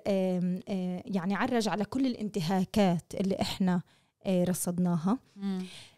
يعني 1.05 1.35
عرج 1.35 1.67
على 1.67 1.85
كل 1.85 2.05
الانتهاكات 2.05 3.13
اللي 3.13 3.41
إحنا 3.41 3.81
آه، 4.25 4.43
رصدناها. 4.43 5.19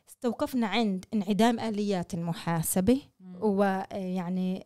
استوقفنا 0.10 0.68
عند 0.68 1.06
انعدام 1.14 1.60
آليات 1.60 2.14
المحاسبة 2.14 3.02
ويعني 3.42 4.64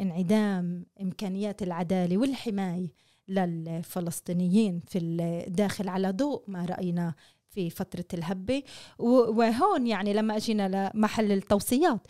إنعدام 0.00 0.86
إمكانيات 1.02 1.62
العدالة 1.62 2.18
والحماية 2.18 2.88
للفلسطينيين 3.28 4.80
في 4.88 4.98
الداخل 4.98 5.88
على 5.88 6.10
ضوء 6.10 6.42
ما 6.46 6.64
رايناه 6.64 7.14
في 7.50 7.70
فترة 7.70 8.04
الهبة. 8.14 8.62
و- 8.98 9.06
وهون 9.38 9.86
يعني 9.86 10.12
لما 10.12 10.36
أجينا 10.36 10.90
لمحل 10.94 11.32
التوصيات 11.32 12.06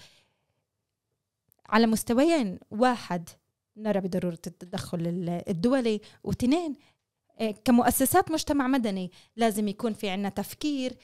على 1.69 1.87
مستويين 1.87 2.59
واحد 2.71 3.29
نرى 3.77 4.01
بضرورة 4.01 4.39
التدخل 4.47 5.01
ال- 5.01 5.43
الدولي 5.49 6.01
واثنين 6.25 6.75
آه، 7.41 7.51
كمؤسسات 7.51 8.31
مجتمع 8.31 8.67
مدني 8.69 9.11
لازم 9.37 9.69
يكون 9.69 9.93
في 9.93 10.11
عنا 10.11 10.29
تفكير 10.29 10.97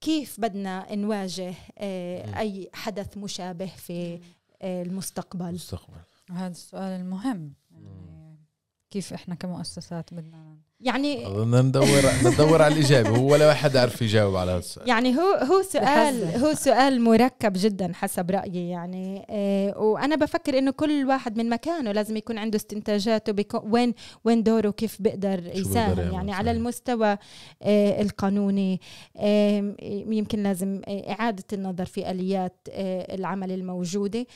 كيف 0.00 0.40
بدنا 0.40 0.94
نواجه 0.94 1.54
آه،. 1.78 2.38
أي 2.38 2.70
حدث 2.74 3.16
مشابه 3.16 3.66
في 3.66 4.20
آه، 4.62 4.82
المستقبل. 4.82 5.52
مستقبل. 5.54 5.96
وهذا 6.30 6.50
السؤال 6.50 7.00
المهم. 7.00 7.52
يعني 7.70 8.17
كيف 8.90 9.12
إحنا 9.12 9.34
كمؤسسات 9.34 10.14
بدنا 10.14 10.56
يعني 10.80 11.24
بدنا 11.24 11.62
ندور 11.62 11.86
ندور 12.24 12.62
على 12.62 12.74
الإجابة. 12.74 13.08
هو 13.08 13.32
ولا 13.32 13.46
واحد 13.46 13.76
عارف 13.76 14.02
يجاوب 14.02 14.36
على 14.36 14.50
هذا 14.50 14.58
السؤال. 14.58 14.88
يعني 14.88 15.16
هو 15.16 15.34
هو 15.34 15.62
سؤال. 15.62 16.36
هو 16.44 16.54
سؤال 16.54 17.00
مركب 17.00 17.52
جدا 17.56 17.92
حسب 17.94 18.30
رأيي 18.30 18.68
يعني. 18.68 19.26
آه 19.30 19.78
وأنا 19.78 20.16
بفكر 20.16 20.58
إنه 20.58 20.70
كل 20.70 21.04
واحد 21.06 21.38
من 21.38 21.48
مكانه 21.48 21.92
لازم 21.92 22.16
يكون 22.16 22.38
عنده 22.38 22.56
استنتاجاته 22.56 23.44
وين 23.64 23.94
وين 24.24 24.42
دوره 24.42 24.70
كيف 24.70 25.02
بيقدر 25.02 25.42
يساهم 25.54 25.98
يعني. 25.98 26.12
صحيح. 26.12 26.38
على 26.38 26.50
المستوى 26.50 27.18
آه 27.62 28.02
القانوني 28.02 28.80
آه 29.16 29.74
يمكن 30.08 30.42
لازم 30.42 30.80
آه 30.88 31.12
إعادة 31.12 31.44
النظر 31.52 31.84
في 31.84 32.10
آليات 32.10 32.68
آه 32.70 33.14
العمل 33.14 33.52
الموجودة. 33.52 34.26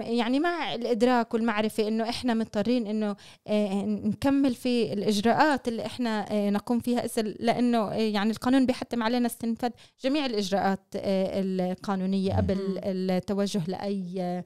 يعني 0.00 0.40
مع 0.40 0.74
الإدراك 0.74 1.34
والمعرفة 1.34 1.88
إنه 1.88 2.08
إحنا 2.08 2.34
مضطرين 2.34 2.86
إنه 2.86 3.16
آه، 3.46 3.82
نكمل 3.84 4.54
في 4.54 4.92
الإجراءات 4.92 5.68
اللي 5.68 5.86
إحنا 5.86 6.32
آه، 6.32 6.50
نقوم 6.50 6.80
فيها 6.80 7.04
لأنه 7.40 7.78
آه، 7.78 7.94
يعني 7.94 8.30
القانون 8.30 8.66
بيحتم 8.66 9.02
علينا 9.02 9.26
استنفاذ 9.26 9.70
جميع 10.04 10.26
الإجراءات 10.26 10.80
آه، 10.96 11.40
القانونية 11.40 12.36
قبل. 12.36 12.56
التوجه 12.84 13.60
لأي 13.68 14.20
آه، 14.20 14.44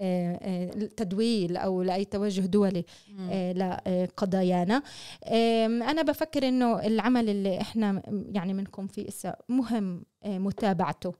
آه، 0.00 0.70
تدويل 0.96 1.56
أو 1.56 1.82
لأي 1.82 2.04
توجه 2.04 2.40
دولي. 2.40 2.84
آه، 3.30 3.52
لقضايانا 3.52 4.82
أنا 5.82 6.02
بفكر 6.02 6.48
إنه 6.48 6.86
العمل 6.86 7.28
اللي 7.28 7.60
إحنا 7.60 8.02
يعني 8.32 8.52
بنقوم 8.52 8.86
فيه 8.86 9.06
مهم 9.48 10.02
آه، 10.24 10.38
متابعته. 10.38 11.14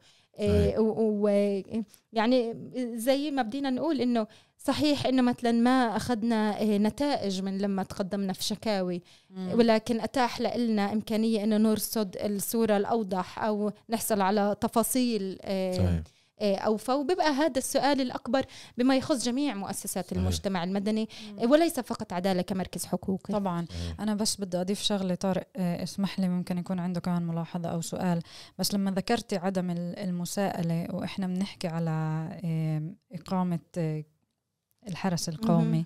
ويعني 0.78 2.54
زي 2.94 3.30
ما 3.30 3.42
بدينا 3.42 3.70
نقول 3.70 4.00
إنه 4.00 4.26
صحيح 4.58 5.06
إنه 5.06 5.22
مثلا 5.22 5.52
ما 5.52 5.96
أخذنا 5.96 6.60
آه، 6.60 6.78
نتائج 6.78 7.42
من 7.42 7.58
لما 7.58 7.82
تقدمنا 7.82 8.32
في 8.32 8.44
شكاوي. 8.44 9.02
ولكن 9.54 10.00
أتاح 10.00 10.40
لنا 10.40 10.92
إمكانية 10.92 11.44
إنه 11.44 11.56
نرصد 11.56 12.16
الصورة 12.16 12.76
الأوضح 12.76 13.38
أو 13.38 13.72
نحصل 13.90 14.20
على 14.20 14.56
تفاصيل 14.60 15.38
آه، 15.42 15.72
صحيح. 15.72 16.02
آه، 16.40 16.56
اوفى 16.56 16.92
وبيبقى 16.92 17.30
هذا 17.30 17.58
السؤال 17.58 18.00
الأكبر 18.00 18.44
بما 18.78 18.96
يخص 18.96 19.24
جميع 19.24 19.54
مؤسسات 19.54 20.06
صحيح. 20.06 20.18
المجتمع 20.18 20.64
المدني. 20.64 21.08
آه، 21.38 21.46
وليس 21.46 21.80
فقط 21.80 22.12
عدالة 22.12 22.42
كمركز 22.42 22.84
حقوقي. 22.86 23.32
طبعا. 23.34 23.66
أنا 24.00 24.14
بس 24.14 24.40
بدي 24.40 24.56
أضيف 24.60 24.80
شغلة 24.82 25.14
طارق. 25.14 25.46
آه، 25.56 25.82
اسمح 25.82 26.20
لي 26.20 26.28
ممكن 26.28 26.58
يكون 26.58 26.78
عنده 26.80 27.00
كمان 27.00 27.22
ملاحظة 27.22 27.68
أو 27.68 27.80
سؤال. 27.80 28.22
بس 28.58 28.74
لما 28.74 28.90
ذكرتي 28.90 29.36
عدم 29.36 29.70
ال- 29.70 29.98
المساءلة 29.98 30.86
وإحنا 30.94 31.26
بنحكي 31.26 31.68
على 31.68 31.90
آه، 32.44 34.04
الحرس 34.88 35.28
القومي 35.28 35.84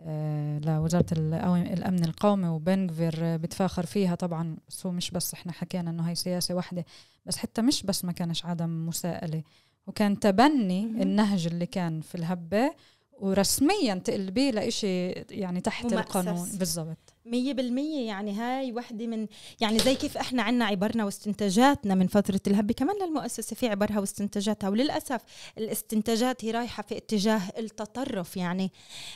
آه، 0.00 0.58
لوزارة 0.58 1.06
الأو- 1.14 1.72
الأمن 1.72 2.04
القومي 2.04 2.48
وبنغفير 2.48 3.36
بتفاخر 3.36 3.86
فيها. 3.86 4.14
طبعا 4.14 4.56
بس 4.68 4.86
هو 4.86 4.92
مش 4.92 5.10
بس 5.10 5.34
إحنا 5.34 5.52
حكينا 5.52 5.90
إنه 5.90 6.02
هي 6.10 6.14
سياسة 6.14 6.54
واحدة 6.54 6.84
بس 7.26 7.36
حتى 7.36 7.62
مش 7.62 7.82
بس 7.82 8.04
ما 8.04 8.12
كانش 8.12 8.44
عدم 8.44 8.86
مساءلة. 8.86 9.42
وكان 9.88 10.20
تبني. 10.20 10.80
النهج 10.80 11.46
اللي 11.46 11.66
كان 11.66 12.00
في 12.00 12.14
الهبة 12.14 12.74
ورسميا 13.20 13.94
تقلبيه 13.94 14.50
لإشي 14.50 15.08
يعني 15.10 15.60
تحت 15.60 15.84
ممأسس. 15.84 15.98
القانون. 15.98 16.48
بالضبط. 16.58 17.14
مية 17.26 17.52
بالمية 17.52 18.06
يعني 18.06 18.32
هاي 18.34 18.72
وحدة 18.72 19.06
من 19.06 19.26
يعني 19.60 19.78
زي 19.78 19.94
كيف 19.94 20.16
إحنا 20.16 20.42
عنا 20.42 20.64
عبرنا 20.64 21.04
واستنتاجاتنا 21.04 21.94
من 21.94 22.06
فترة 22.06 22.40
الهبة. 22.46 22.74
كمان 22.74 22.96
للمؤسسة 23.02 23.56
في 23.56 23.68
عبرها 23.68 24.00
واستنتاجاتها 24.00 24.68
وللأسف 24.70 25.20
الاستنتاجات 25.58 26.44
هي 26.44 26.50
رايحة 26.50 26.82
في 26.82 26.96
اتجاه 26.96 27.40
التطرف 27.58 28.36
يعني. 28.36 28.72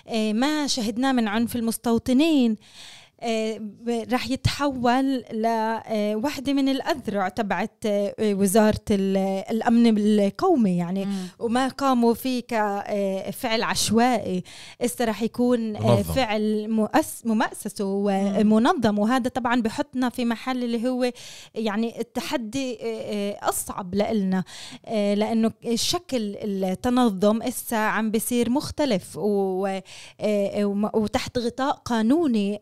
آه، 0.09 0.33
ما 0.33 0.67
شهدناه 0.67 1.13
من 1.13 1.29
عنف 1.29 1.57
المستوطنين. 1.57 2.57
رح 4.13 4.31
يتحول 4.31 5.25
لوحدة 5.33 6.53
من 6.53 6.69
الأذرع 6.69 7.29
تبعت 7.29 7.87
آه، 7.87 8.15
وزارة 8.21 8.81
ال- 8.91 9.17
الأمن 9.51 9.99
القومي 9.99 10.77
يعني. 10.77 11.05
مم. 11.05 11.27
وما 11.39 11.69
قاموا 11.69 12.15
فيه 12.15 12.41
كفعل 12.49 13.63
عشوائي. 13.63 14.43
هسه 14.83 15.05
رح 15.05 15.23
يكون 15.23 15.77
آه، 15.77 15.81
منظم. 15.97 16.03
فعل 16.03 16.69
مؤس 16.71 17.23
مؤسس 17.27 17.75
ومنظم 17.81 18.99
وهذا 18.99 19.29
طبعا 19.31 19.61
بحطنا 19.63 20.09
في 20.09 20.25
محل 20.25 20.65
اللي 20.65 20.89
هو 20.89 21.13
يعني 21.55 22.01
التحدي 22.01 22.79
آه، 22.83 22.85
آه، 22.85 23.49
أصعب 23.49 23.95
لنا 23.95 24.45
لأنه 25.15 25.53
شكل 25.75 26.37
التنظم 26.43 27.43
هسه 27.43 27.77
عم 27.77 28.11
بيصير 28.11 28.51
مختلف. 28.51 29.19
آه، 29.19 29.83
وتحت 30.95 31.39
غطاء 31.39 31.73
قانوني 31.85 32.61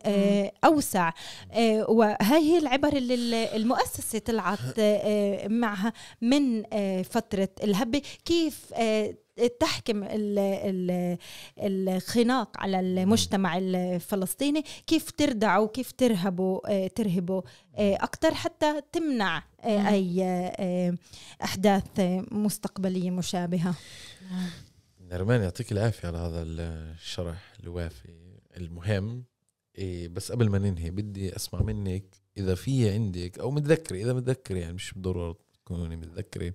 أوسع. 0.65 1.11
آه، 1.51 1.85
وهي 1.89 2.17
هي 2.21 2.57
العبر 2.57 2.93
اللي 2.97 3.13
ال- 3.13 3.33
المؤسسة 3.33 4.19
طلعت 4.19 4.59
آه، 4.79 5.47
معها 5.47 5.93
من 6.21 6.63
آه، 6.73 7.01
فترة 7.01 7.49
الهبة. 7.63 8.01
كيف 8.25 8.73
تحكم 9.59 10.03
ال- 10.03 10.39
ال- 10.39 11.17
الخناق 11.59 12.49
على 12.59 12.79
المجتمع 12.79 13.57
الفلسطيني؟ 13.57 14.63
كيف 14.87 15.11
تردعه 15.11 15.61
وكيف 15.61 15.91
ترهبه 15.91 16.61
ترهبه 16.95 17.43
أكثر 17.77 18.33
حتى 18.33 18.81
تمنع 18.91 19.37
مم. 19.65 19.69
أي 19.87 20.23
آه، 20.23 20.95
أحداث 21.43 21.83
آه، 21.99 22.25
مستقبلية 22.31 23.11
مشابهة. 23.11 23.75
نرمان 25.01 25.41
يعطيك 25.41 25.71
العافية 25.71 26.07
على 26.07 26.17
هذا 26.17 26.41
الشرح 26.43 27.37
الوافي 27.63 28.09
المهم. 28.57 29.23
إيه 29.77 30.07
بس 30.07 30.31
قبل 30.31 30.49
ما 30.49 30.57
ننهي 30.59 30.91
بدي 30.91 31.35
أسمع 31.35 31.61
منك 31.61 32.03
إذا 32.37 32.55
في 32.55 32.89
عندك 32.89 33.39
أو 33.39 33.51
متذكرة 33.51 33.95
إذا 33.95 34.13
متذكرة 34.13 34.57
يعني 34.57 34.73
مش 34.73 34.93
بالضرورة 34.93 35.37
تكوني 35.65 35.95
متذكرة 35.95 36.53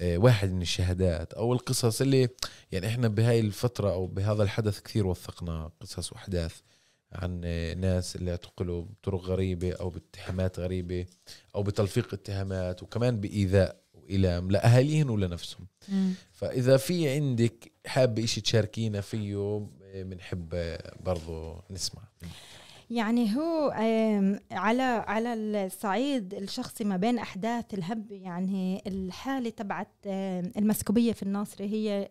إيه 0.00 0.18
واحد 0.18 0.52
من 0.52 0.62
الشهادات 0.62 1.32
أو 1.32 1.52
القصص 1.52 2.00
اللي 2.00 2.28
يعني 2.72 2.86
إحنا 2.86 3.08
بهاي 3.08 3.40
الفترة 3.40 3.92
أو 3.92 4.06
بهذا 4.06 4.42
الحدث 4.42 4.80
كثير 4.80 5.06
وثقنا 5.06 5.70
قصص 5.80 6.12
وأحداث 6.12 6.54
عن 7.12 7.44
إيه، 7.44 7.74
ناس 7.74 8.16
اللي 8.16 8.30
اعتقلوا 8.30 8.82
بطرق 8.82 9.20
غريبة 9.24 9.72
أو 9.72 9.90
باتهامات 9.90 10.58
غريبة 10.58 11.06
أو 11.54 11.62
بتلفيق 11.62 12.14
اتهامات 12.14 12.82
وكمان 12.82 13.20
بإيذاء 13.20 13.80
وإيلام 13.94 14.50
لأهاليهم 14.50 15.10
ولنفسهم 15.10 15.66
مم. 15.88 16.12
فإذا 16.32 16.76
في 16.76 17.08
عندك 17.08 17.72
حابة 17.86 18.24
إشي 18.24 18.40
تشاركينا 18.40 19.00
فيه 19.00 19.66
بنحب 19.94 20.76
برضو 21.00 21.54
نسمع. 21.70 22.02
يعني 22.90 23.36
هو 23.36 23.70
على 24.50 24.82
على 24.82 25.34
الصعيد 25.34 26.34
الشخصي 26.34 26.84
ما 26.84 26.96
بين 26.96 27.18
أحداث 27.18 27.74
الهب 27.74 28.12
يعني 28.12 28.82
الحالة 28.86 29.50
تبعت 29.50 29.88
المسكوبية 30.06 31.12
في 31.12 31.22
الناصري 31.22 31.68
هي 31.68 32.08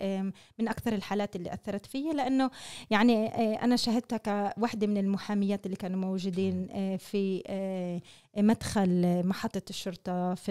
من 0.59 0.67
أكثر 0.67 0.93
الحالات 0.93 1.35
اللي 1.35 1.53
أثرت 1.53 1.85
فيا 1.85 2.13
لأنه 2.13 2.51
يعني 2.89 3.27
آه، 3.27 3.63
أنا 3.63 3.75
شاهدتها 3.75 4.17
كوحدة 4.17 4.87
من 4.87 4.97
المحاميات 4.97 5.65
اللي 5.65 5.77
كانوا 5.77 5.99
موجودين 5.99 6.67
آه، 6.71 6.95
في 6.95 7.43
آه، 7.47 8.01
مدخل 8.37 9.21
محطة 9.27 9.61
الشرطة 9.69 10.35
في 10.35 10.49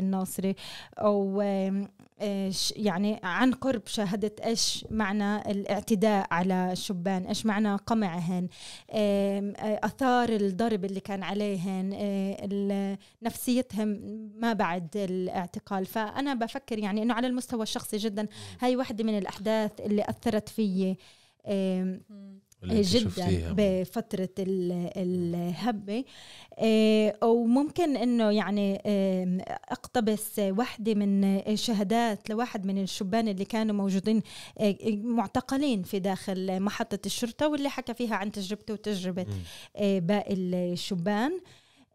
آه، 2.21 2.51
ش- 2.51 2.73
يعني 2.77 3.21
عن 3.23 3.53
قرب 3.53 3.83
شاهدت 3.87 4.41
إيش 4.41 4.87
معنى 4.91 5.51
الاعتداء 5.51 6.27
على 6.31 6.73
الشبان 6.73 7.27
إيش 7.27 7.47
معنى 7.47 7.75
قمعهن 7.77 8.49
آثار 9.85 10.29
الضرب 10.29 10.85
اللي 10.85 11.01
كان 11.01 11.23
عليهن 11.23 11.93
آه، 11.95 12.45
نفسيتهم 13.23 13.89
ما 14.37 14.53
بعد 14.53 14.97
الاعتقال. 14.97 15.87
فأنا 15.87 16.35
بفكر 16.35 16.79
يعني 16.79 17.03
إنه 17.03 17.15
على 17.15 17.27
المستوى 17.27 17.63
الشخصي 17.63 17.97
جدا 17.97 18.27
هاي 18.61 18.77
واحدة 18.77 19.05
من 19.05 19.19
الأحداث 19.19 19.81
اللي 19.81 20.05
أثرت 20.09 20.49
فيي 20.49 20.97
جدا. 22.65 23.09
بفترة 23.57 24.29
ال- 24.39 24.91
الهبة 24.97 26.05
آه، 26.59 27.15
وممكن 27.25 27.97
إنه 27.97 28.31
يعني 28.31 28.83
آم، 28.87 29.39
أقتبس 29.49 30.39
واحدة 30.39 30.95
من 30.95 31.41
شهادات 31.57 32.31
لواحد 32.31 32.67
من 32.67 32.83
الشبان 32.83 33.29
اللي 33.29 33.45
كانوا 33.45 33.75
موجودين 33.75 34.23
آه، 34.59 34.77
معتقلين 35.03 35.83
في 35.83 35.99
داخل 35.99 36.61
محطة 36.61 36.99
الشرطة 37.07 37.49
واللي 37.49 37.69
حكى 37.69 37.95
فيها 37.95 38.15
عن 38.15 38.33
تجربته 38.33 38.75
وتجربة. 38.75 39.27
آه، 39.77 39.99
باقي 39.99 40.35
الشبان 40.35 41.41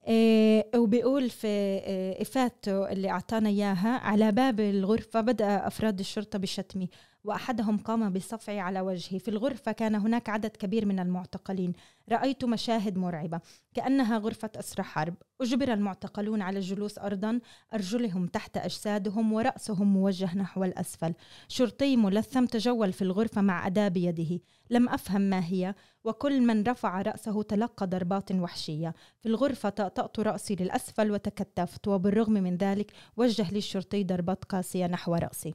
آه، 0.07 0.65
وبيقول 0.75 1.29
في 1.29 1.47
آه، 1.85 2.21
إفادته 2.21 2.91
اللي 2.91 3.09
أعطانا 3.09 3.49
إياها 3.49 3.89
على 3.97 4.31
باب 4.31 4.59
الغرفة 4.59 5.21
بدأ 5.21 5.67
أفراد 5.67 5.99
الشرطة 5.99 6.39
بشتمي 6.39 6.89
وأحدهم 7.23 7.77
قام 7.77 8.13
بصفعي 8.13 8.59
على 8.59 8.81
وجهي 8.81 9.19
في 9.19 9.27
الغرفة 9.27 9.71
كان 9.71 9.95
هناك 9.95 10.29
عدد 10.29 10.49
كبير 10.49 10.85
من 10.85 10.99
المعتقلين. 10.99 11.73
رأيت 12.11 12.45
مشاهد 12.45 12.97
مرعبة. 12.97 13.39
كأنها 13.73 14.17
غرفة 14.17 14.49
أسرى 14.55 14.83
حرب. 14.83 15.13
أجبر 15.41 15.73
المعتقلون 15.73 16.41
على 16.41 16.57
الجلوس 16.57 16.99
أرضا 16.99 17.39
أرجلهم 17.73 18.27
تحت 18.27 18.57
أجسادهم 18.57 19.33
ورأسهم 19.33 19.93
موجه 19.93 20.37
نحو 20.37 20.63
الأسفل. 20.63 21.13
شرطي 21.47 21.97
ملثم 21.97 22.45
تجول 22.45 22.93
في 22.93 23.01
الغرفة 23.01 23.41
مع 23.41 23.67
أداة 23.67 23.87
بيده. 23.87 24.39
لم 24.69 24.89
أفهم 24.89 25.21
ما 25.21 25.45
هي. 25.45 25.75
وكل 26.03 26.41
من 26.41 26.63
رفع 26.63 27.01
رأسه 27.01 27.43
تلقى 27.43 27.87
ضربات 27.87 28.31
وحشية. 28.31 28.93
في 29.19 29.29
الغرفة 29.29 29.69
طأطأت 29.69 30.19
رأسي 30.19 30.55
للأسفل 30.55 31.11
وتكتفت. 31.11 31.87
وبالرغم 31.87 32.33
من 32.33 32.57
ذلك 32.57 32.91
وجه 33.17 33.51
لي 33.51 33.57
الشرطي 33.57 34.03
ضربات 34.03 34.43
قاسية 34.45 34.87
نحو 34.87 35.15
رأسي. 35.15 35.53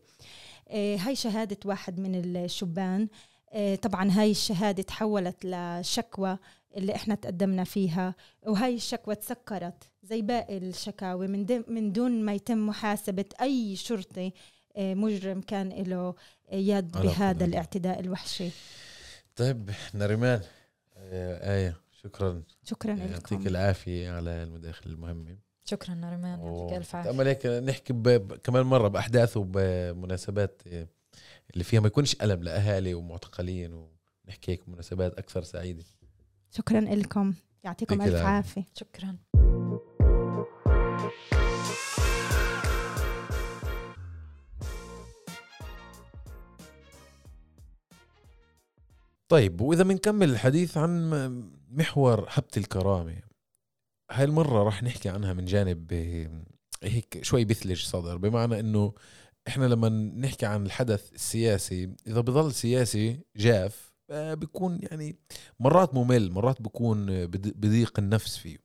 هاي 0.70 1.16
شهادة 1.16 1.56
واحد 1.64 2.00
من 2.00 2.36
الشبان. 2.36 3.08
آه، 3.52 3.74
طبعا 3.74 4.10
هاي 4.10 4.30
الشهادة 4.30 4.82
تحولت 4.82 5.36
لشكوى 5.44 6.38
اللي 6.76 6.94
إحنا 6.94 7.14
تقدمنا 7.14 7.64
فيها 7.64 8.14
وهاي 8.46 8.74
الشكوى 8.74 9.14
تسكرت 9.14 9.90
زي 10.02 10.22
باقي 10.22 10.58
الشكاوي 10.58 11.26
من, 11.28 11.62
من 11.68 11.92
دون 11.92 12.22
ما 12.24 12.34
يتم 12.34 12.66
محاسبة 12.66 13.24
أي 13.40 13.76
شرطي 13.76 14.32
آه، 14.76 14.94
مجرم 14.94 15.40
كان 15.40 15.68
له 15.68 16.14
يد 16.52 16.92
بهذا. 16.92 17.44
الاعتداء 17.44 18.00
الوحشي. 18.00 18.50
طيب 19.36 19.70
نريمان 19.94 20.40
آه، 20.96 21.56
آية 21.56 21.76
شكرا. 22.02 22.42
شكرا 22.64 22.92
يعطيك 22.94 23.32
لكم. 23.32 23.46
العافية 23.46 24.10
على 24.10 24.42
المداخلة 24.42 24.92
المهمة. 24.92 25.36
شكرا 25.68 25.94
نريمان 25.94 26.40
يعطيك 26.40 26.76
ألف 26.76 26.94
عافية. 26.96 27.10
تأمل 27.10 27.26
هيك 27.26 27.46
نحكي 27.46 28.18
كمان 28.44 28.62
مرة 28.66 28.88
بأحداث 28.88 29.36
وبمناسبات 29.36 30.62
آه، 30.66 30.86
اللي 31.52 31.64
فيها 31.64 31.80
ما 31.80 31.86
يكونش 31.86 32.16
ألم 32.22 32.42
لأهالي 32.42 32.94
ومعتقلين 32.94 33.72
ونحكي 34.26 34.52
هيك 34.52 34.68
مناسبات 34.68 35.18
أكثر 35.18 35.42
سعيدة. 35.42 35.84
شكرا 36.50 36.80
لكم. 36.80 37.34
يعطيكم 37.64 38.02
العافية. 38.02 38.26
عافية. 38.26 38.64
شكرا. 38.74 39.16
طيب 49.28 49.60
وإذا 49.60 49.82
بنكمل 49.82 50.30
الحديث 50.30 50.76
عن 50.76 51.10
محور 51.70 52.26
هبة 52.28 52.48
الكرامة 52.56 53.27
هاي 54.10 54.24
المرة 54.24 54.62
راح 54.62 54.82
نحكي 54.82 55.08
عنها 55.08 55.32
من 55.32 55.44
جانب 55.44 55.92
آه، 55.92 56.42
هيك 56.88 57.18
شوي 57.24 57.44
بثلج 57.44 57.82
صدر 57.84 58.16
بمعنى 58.16 58.60
إنه 58.60 58.92
إحنا 59.48 59.64
لما 59.64 59.88
نحكي 59.88 60.46
عن 60.46 60.66
الحدث 60.66 61.12
السياسي 61.12 61.96
إذا 62.06 62.20
بضل 62.20 62.52
سياسي 62.52 63.20
جاف 63.36 63.92
آه، 64.10 64.34
بيكون 64.34 64.78
يعني 64.82 65.16
مرات 65.60 65.94
ممل 65.94 66.32
مرات 66.32 66.62
بيكون 66.62 67.10
آه، 67.10 67.24
بض- 67.26 67.52
بضيق 67.56 67.98
النفس 67.98 68.36
فيه. 68.36 68.56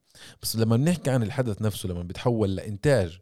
بس 0.42 0.56
لما 0.56 0.76
بنحكي 0.76 1.10
عن 1.10 1.22
الحدث 1.22 1.62
نفسه 1.62 1.88
لما 1.88 2.02
بيتحول 2.02 2.56
لإنتاج 2.56 3.18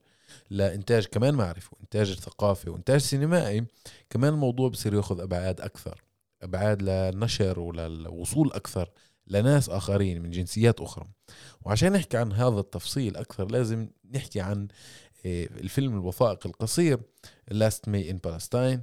لإنتاج 0.51 1.07
كمان 1.07 1.35
معرفي 1.35 1.69
وإنتاج 1.73 2.15
ثقافي 2.15 2.71
وإنتاج 2.71 3.01
سينمائي 3.01 3.65
كمان 4.11 4.35
الموضوع 4.35 4.69
بصير 4.69 4.95
ياخذ 4.95 5.21
أبعاد 5.21 5.61
أكثر 5.61 6.03
أبعاد 6.43 6.83
للنشر 6.83 7.61
وللوصول 7.61 8.53
أكثر. 8.53 8.91
لناس 9.27 9.69
آخرين 9.71 10.23
من 10.23 10.31
جنسيات 10.31 10.81
أخرى. 10.81 11.07
وعشان 11.63 11.93
نحكي 11.93 12.17
عن 12.17 12.33
هذا 12.33 12.61
التفصيل 12.61 13.17
أكثر 13.17 13.51
لازم 13.51 13.89
نحكي 14.15 14.41
عن 14.41 14.69
آه، 15.27 15.45
الفيلم 15.45 15.95
الوثائقي 15.95 16.49
القصير 16.51 16.99
Last 17.55 17.91
May 17.91 18.13
in 18.13 18.17
Palestine 18.31 18.79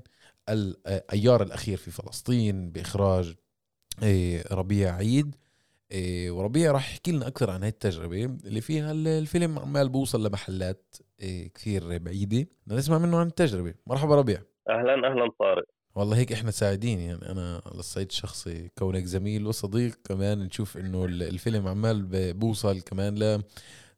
الأيار 0.50 1.44
الأخير 1.44 1.78
في 1.78 1.92
فلسطين 1.92 2.72
بإخراج 2.72 3.36
آه، 4.04 4.44
ربيع 4.54 4.96
عيد. 4.96 5.36
آه، 5.92 6.30
وربيع 6.32 6.72
راح 6.72 6.90
يحكي 6.92 7.12
لنا 7.12 7.28
أكثر 7.28 7.50
عن 7.50 7.62
هاي 7.62 7.70
التجربة 7.70 8.26
اللي 8.26 8.62
فيها 8.62 8.92
ال- 8.92 9.08
الفيلم 9.08 9.60
عمال 9.60 9.90
بوصل 9.90 10.28
لمحلات 10.28 10.96
كثير 11.56 11.98
بدنا 11.98 12.46
نسمع 12.68 12.98
منه 12.98 13.18
عن 13.18 13.28
التجربة. 13.28 13.74
مرحبا 13.88 14.16
ربيع. 14.16 14.42
أهلا 14.70 14.94
أهلا 14.94 15.32
طارق. 15.40 15.66
والله 15.96 16.18
هيك 16.18 16.32
إحنا 16.32 16.52
سعيدين 16.52 17.00
يعني 17.00 17.32
أنا 17.32 17.62
على 17.66 17.80
الصعيد 17.80 18.08
الشخصي 18.08 18.70
كونك 18.80 19.04
زميل 19.04 19.48
وصديق 19.48 19.94
كمان 20.10 20.40
نشوف 20.40 20.78
إنه 20.78 21.06
ال- 21.06 21.24
الفيلم 21.24 21.68
عمال 21.68 22.08
بوصل 22.34 22.82
كمان 22.82 23.16
ل 23.16 23.42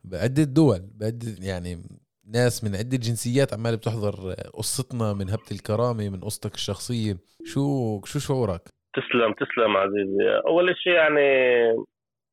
بعدة 0.03 0.43
دول 0.43 0.79
بعدة 0.95 1.27
يعني 1.39 1.83
ناس 2.27 2.63
من 2.63 2.75
عدة 2.75 2.97
جنسيات 2.97 3.53
عمال 3.53 3.77
بتحضر 3.77 4.33
قصتنا 4.33 5.13
من 5.13 5.29
هبة 5.29 5.51
الكرامة 5.51 6.09
من 6.09 6.19
قصتك 6.21 6.55
الشخصية. 6.55 7.17
شو 7.45 8.01
شو 8.05 8.19
شعورك؟ 8.19 8.61
تسلم 8.93 9.33
تسلم 9.33 9.77
عزيزي. 9.77 10.29
أول 10.47 10.75
شيء 10.77 10.93
يعني 10.93 11.21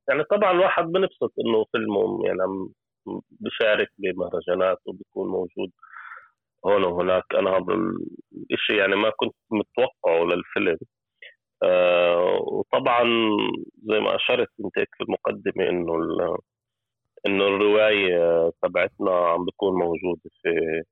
يعني 0.09 0.25
طبعا 0.31 0.51
الواحد 0.53 0.85
بنبسط 0.85 1.33
إنه 1.40 1.64
فيلمه 1.73 2.27
يعني 2.27 2.42
عم 2.42 2.73
بشارك 3.40 3.88
بمهرجانات 3.99 4.79
وبيكون 4.87 5.29
موجود. 5.29 5.71
هون 6.66 6.85
وهناك. 6.85 7.25
أنا 7.35 7.51
هذا 7.51 7.75
الشيء 8.53 8.77
يعني 8.77 8.97
ما 8.97 9.11
كنت 9.16 9.35
متوقعه 9.51 10.25
للفيلم. 10.25 10.79
آه 11.62 12.38
وطبعا 12.53 13.05
زي 13.85 14.01
ما 14.01 14.16
أشرت 14.16 14.49
أنت 14.64 14.75
في 14.99 15.05
المقدمة 15.05 15.68
إنه 15.68 15.94
ال- 15.97 16.38
إنه 17.27 17.44
الرواية 17.49 18.51
تبعتنا 18.62 19.11
عم 19.29 19.44
بتكون 19.47 19.75
موجودة 19.81 20.31
في 20.42 20.83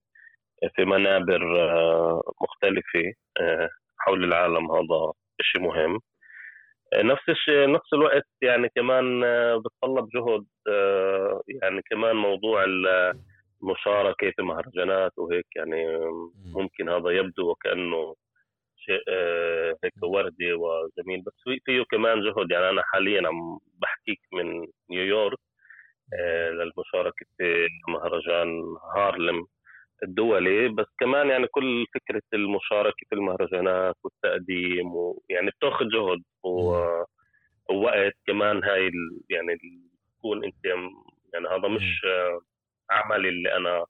في 0.77 0.85
منابر 0.85 1.61
آه، 1.71 2.23
مختلفة 2.43 3.13
آه، 3.41 3.69
حول 3.99 4.25
العالم. 4.25 4.73
هذا 4.73 5.13
شيء 5.43 5.63
مهم. 5.63 6.01
آه، 6.95 7.03
نفس 7.03 7.29
الشيء 7.29 7.73
نفس 7.73 7.93
الوقت 7.95 8.27
يعني 8.43 8.69
كمان 8.77 9.23
بتطلب 9.61 10.09
جهد 10.15 10.47
يعني 11.63 11.83
كمان 11.91 12.17
موضوع 12.17 12.65
المشاركة 13.67 14.31
في 14.37 14.43
مهرجانات 14.43 15.13
وهيك 15.19 15.47
يعني 15.57 15.87
ممكن 16.55 16.89
هذا 16.89 17.11
يبدو 17.11 17.51
وكأنه 17.51 18.15
شيء 18.77 19.03
آه، 19.09 19.77
هيك 19.85 19.93
وردي 20.03 20.53
وجميل. 20.53 21.23
بس 21.23 21.33
في- 21.45 21.61
فيه 21.65 21.83
كمان 21.91 22.21
جهد. 22.21 22.51
يعني 22.51 22.69
أنا 22.71 22.83
حاليا 22.85 23.29
عم 23.29 23.59
بحكيك 23.83 24.21
من 24.33 24.67
نيويورك 24.91 25.39
آه، 26.21 26.51
للمشاركة 26.51 27.27
في 27.39 27.69
مهرجان 27.89 28.63
هارلم 28.97 29.47
الدولي. 30.03 30.69
بس 30.69 30.87
كمان 31.01 31.29
يعني 31.29 31.47
كل 31.47 31.87
فكرة 31.95 32.23
المشاركة 32.35 33.07
في 33.09 33.15
المهرجانات 33.15 33.95
والتقديم 34.05 34.95
ويعني 34.95 35.51
بتاخذ 35.51 35.89
جهد 35.89 36.23
ووقت. 36.43 38.17
كمان 38.27 38.65
هاي 38.65 38.91
يعني 39.31 39.59
تكون 40.19 40.45
أنت 40.45 40.65
يعني 41.35 41.49
هذا 41.49 41.69
مش 41.69 42.07
عملي 42.91 43.29
اللي 43.29 43.57
أنا 43.57 43.85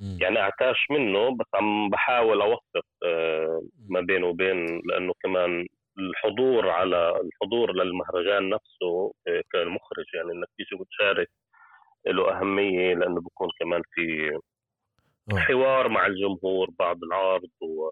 مم. 0.00 0.18
يعني 0.20 0.38
أعتاش 0.38 0.76
منه 0.90 1.36
بس 1.36 1.46
عم 1.54 1.90
بحاول 1.90 2.40
اوفق 2.40 2.86
آه، 3.06 3.62
ما 3.88 4.00
بينه 4.00 4.26
وبين 4.26 4.80
لأنه 4.84 5.12
كمان 5.22 5.66
الحضور 5.98 6.68
على 6.68 7.20
الحضور 7.20 7.72
للمهرجان 7.72 8.48
نفسه 8.48 9.12
كمخرج 9.52 10.04
يعني 10.14 10.32
إنك 10.32 10.48
تيجي 10.56 10.82
وتشارك 10.82 11.28
له 12.06 12.40
أهمية 12.40 12.94
لأنه 12.94 13.20
بكون 13.20 13.48
كمان 13.60 13.82
في 13.94 14.30
آه. 15.32 15.36
حوار 15.36 15.88
مع 15.88 16.06
الجمهور 16.06 16.70
بعد 16.78 17.02
العرض 17.02 17.50
و... 17.60 17.90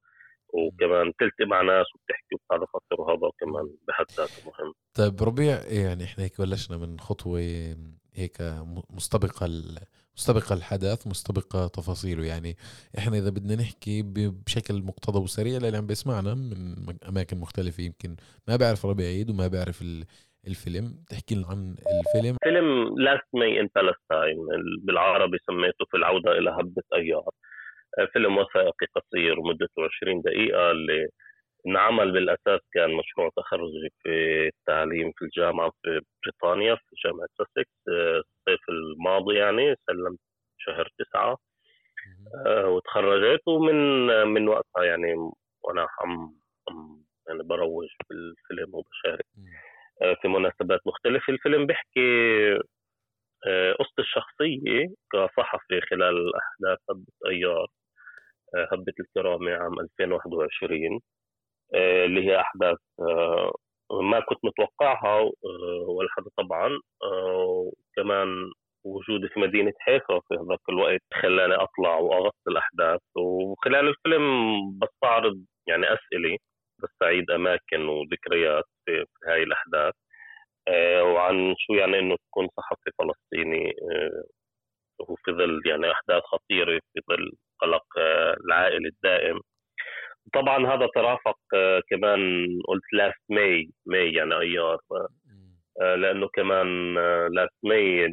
وكمان 0.54 1.12
تلتقي 1.18 1.46
مع 1.46 1.62
ناس 1.62 1.86
وبتحكي 1.94 2.34
وبتتعرف 2.34 2.68
وهذا 2.98 3.30
كمان 3.40 3.76
بحد 3.88 4.04
ذاته 4.10 4.50
مهم 4.50 4.72
طيب 4.94 5.22
ربيع 5.22 5.60
يعني 5.66 6.04
إحنا 6.04 6.24
هيك 6.24 6.40
بلشنا 6.40 6.76
من 6.76 7.00
خطوة 7.00 7.40
هيك 8.14 8.36
مستبقه 8.90 9.46
مستبقة 10.16 10.54
الحدث 10.54 11.06
مستبقة 11.06 11.66
تفاصيله. 11.66 12.24
يعني 12.24 12.56
إحنا 12.98 13.18
إذا 13.18 13.30
بدنا 13.30 13.54
نحكي 13.54 14.02
بشكل 14.46 14.82
مقتضب 14.82 15.22
وسريع 15.22 15.58
للي 15.58 15.76
عم 15.76 15.86
بيسمعنا 15.86 16.34
من 16.34 16.96
أماكن 17.08 17.36
مختلفة. 17.38 17.82
يمكن 17.82 18.16
ما 18.48 18.56
بيعرف 18.56 18.86
ربيع 18.86 19.06
عيد 19.06 19.30
وما 19.30 19.48
بيعرف 19.48 19.84
الفيلم. 20.46 21.04
تحكي 21.10 21.34
لنا 21.34 21.46
عن 21.46 21.74
الفيلم. 21.98 22.36
فيلم 22.44 22.98
Last 22.98 23.28
May 23.34 23.60
in 23.60 23.68
Palestine 23.74 24.38
بالعربي 24.84 25.38
سميته 25.46 25.84
في 25.90 25.96
العودة 25.96 26.30
إلى 26.38 26.50
هبة 26.50 26.82
أيار. 26.94 27.30
فيلم 28.12 28.38
وثائقي 28.38 28.86
قصير 28.96 29.40
مدته 29.40 29.78
20 30.02 30.22
دقيقة 30.22 30.70
اللي 30.70 31.08
انعمل 31.66 32.12
بالأساس 32.12 32.60
كان 32.72 32.90
مشروع 32.94 33.30
تخرجي 33.36 33.90
في 34.02 34.10
التعليم 34.48 35.12
في 35.16 35.24
الجامعة 35.24 35.72
في 35.82 36.00
بريطانيا 36.24 36.74
في 36.74 36.96
جامعة 37.04 37.28
ساسكس 37.38 37.88
آه، 37.88 38.18
الصيف 38.18 38.68
الماضي 38.68 39.34
يعني 39.36 39.76
سلمت 39.86 40.18
شهر 40.58 40.88
تسعة 40.98 41.36
آه، 42.46 42.66
وتخرجت 42.68 43.48
ومن 43.48 43.74
من 44.26 44.48
وقتها 44.48 44.84
يعني 44.84 45.14
وأنا 45.62 45.88
عم 46.00 46.34
يعني 47.28 47.42
بروج 47.42 47.88
بالفيلم 48.10 48.74
وبشارك. 48.74 49.26
آه، 50.02 50.14
في 50.22 50.28
مناسبات 50.28 50.80
مختلفة. 50.86 51.32
الفيلم 51.32 51.66
بيحكي 51.66 52.00
قصة 53.78 53.94
الشخصية 53.98 54.88
كصحفي 55.12 55.80
خلال 55.80 56.32
أحداث 56.36 56.78
هبة 56.90 57.06
أيار 57.30 57.66
هبة 58.72 58.92
الكرامة 59.00 59.52
عام 59.52 59.80
2021 59.80 60.94
آه، 60.94 61.00
اللي 61.74 62.26
هي 62.28 62.40
أحداث 62.40 62.78
آه، 63.00 63.52
ما 64.02 64.20
كنت 64.20 64.38
متوقعها 64.44 65.18
آه، 65.20 65.30
ولا 65.88 66.08
حدا 66.16 66.30
طبعا 66.36 66.70
وكمان 67.36 68.50
وجودي 68.84 69.28
في 69.28 69.40
مدينة 69.40 69.72
حيفا 69.80 70.20
في 70.28 70.34
هذاك 70.34 70.60
الوقت 70.68 71.02
خلاني 71.14 71.54
أطلع 71.54 71.98
وأغطي 71.98 72.36
الأحداث. 72.48 73.00
وخلال 73.16 73.88
الفيلم 73.88 74.24
بستعرض 74.78 75.44
يعني 75.66 75.86
أسئلة 75.86 76.38
بستعيد 76.82 77.30
أماكن 77.30 77.88
وذكريات 77.88 78.64
في, 78.86 79.04
في 79.04 79.30
هاي 79.30 79.42
الأحداث 79.42 79.94
وعن 81.02 81.54
شو 81.58 81.74
يعني 81.74 81.98
إنه 81.98 82.16
تكون 82.16 82.48
صحفي 82.56 82.90
فلسطيني 82.98 83.72
وفي 85.00 85.32
ظل 85.32 85.62
يعني 85.66 85.92
أحداث 85.92 86.22
خطيرة 86.22 86.80
في 86.94 87.00
ظل 87.10 87.32
قلق 87.60 87.84
العائلي 88.46 88.88
الدائم. 88.88 89.40
طبعا 90.34 90.66
هذا 90.74 90.86
ترافق 90.94 91.38
آه، 91.54 91.82
كمان 91.90 92.20
قلت 92.68 92.92
Last 92.92 93.09
May 93.09 93.22
ماي 93.30 94.12
يعني 94.12 94.34
أيار. 94.40 94.78
آه، 95.82 95.94
لأنه 95.94 96.28
كمان 96.28 96.94
Last 97.34 97.54
May 97.62 98.06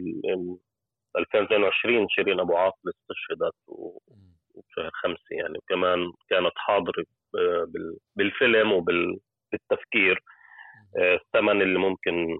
2022 1.17 2.07
شيرين 2.09 2.39
أبو 2.39 2.57
عاقلة 2.57 2.89
استشهدت 2.89 3.55
وشهر 3.67 4.89
خمسة 4.93 5.31
يعني. 5.31 5.57
وكمان 5.57 6.11
كانت 6.29 6.53
حاضرة 6.55 7.05
آه، 7.35 7.67
بالفيلم 8.15 8.71
وبالتفكير 8.71 10.23
الثمن 10.97 11.61
اللي 11.61 11.79
ممكن 11.79 12.39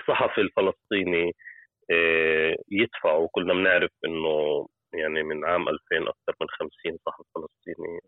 الصحفي 0.00 0.40
الفلسطيني 0.40 1.32
يدفعه. 2.70 3.18
وكلنا 3.18 3.54
بنعرف 3.54 3.90
إنه 4.04 4.66
يعني 4.94 5.22
من 5.22 5.44
عام 5.44 5.68
2000 5.68 6.10
أكثر 6.10 6.36
من 6.40 6.48
50 6.48 6.98
صحفي 7.06 7.22
فلسطيني 7.34 8.00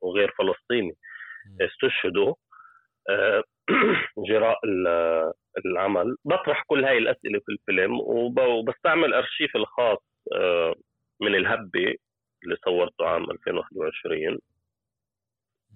وغير 0.00 0.34
فلسطيني. 0.38 0.96
استشهدوا 1.60 2.34
آه، 3.10 3.42
جراء 4.28 4.60
العمل. 5.66 6.16
بطرح 6.24 6.62
كل 6.66 6.84
هاي 6.84 6.98
الأسئلة 6.98 7.40
في 7.46 7.52
الفيلم 7.52 8.00
وبستعمل 8.00 9.14
أرشيف 9.14 9.56
الخاص 9.56 9.98
آه، 10.34 10.74
من 11.20 11.34
الهبة 11.34 11.94
اللي 12.44 12.56
صورته 12.64 13.06
عام 13.06 13.30
2021 13.30 14.38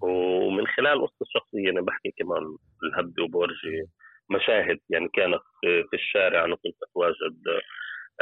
ومن 0.02 0.66
خلال 0.66 1.06
قصة 1.06 1.16
الشخصية 1.22 1.70
أنا 1.70 1.80
بحكي 1.80 2.10
كمان 2.18 2.56
الهبة 2.84 3.22
وبورجي. 3.24 3.86
مشاهد 4.30 4.78
يعني 4.90 5.08
كانت 5.08 5.42
في 5.62 5.94
الشارع 5.94 6.44
أنا 6.44 6.56
كنت 6.56 6.76
أتواجد 6.82 7.42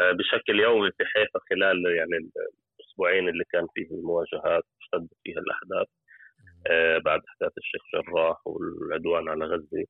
بشكل 0.01 0.61
يومي 0.61 0.91
في 0.91 1.05
حيفا 1.05 1.41
خلال 1.51 1.97
يعني 1.97 2.31
الأسبوعين 2.81 3.29
اللي 3.29 3.45
كان 3.53 3.67
فيه 3.75 3.87
المواجهات 3.91 4.65
اشتدت 4.81 5.11
فيها 5.25 5.39
الأحداث. 5.39 5.87
آه، 6.67 6.99
بعد 6.99 7.21
أحداث 7.29 7.53
الشيخ 7.59 7.83
جراح 7.95 8.37
والعدوان 8.47 9.29
على 9.29 9.45
غزة. 9.45 9.85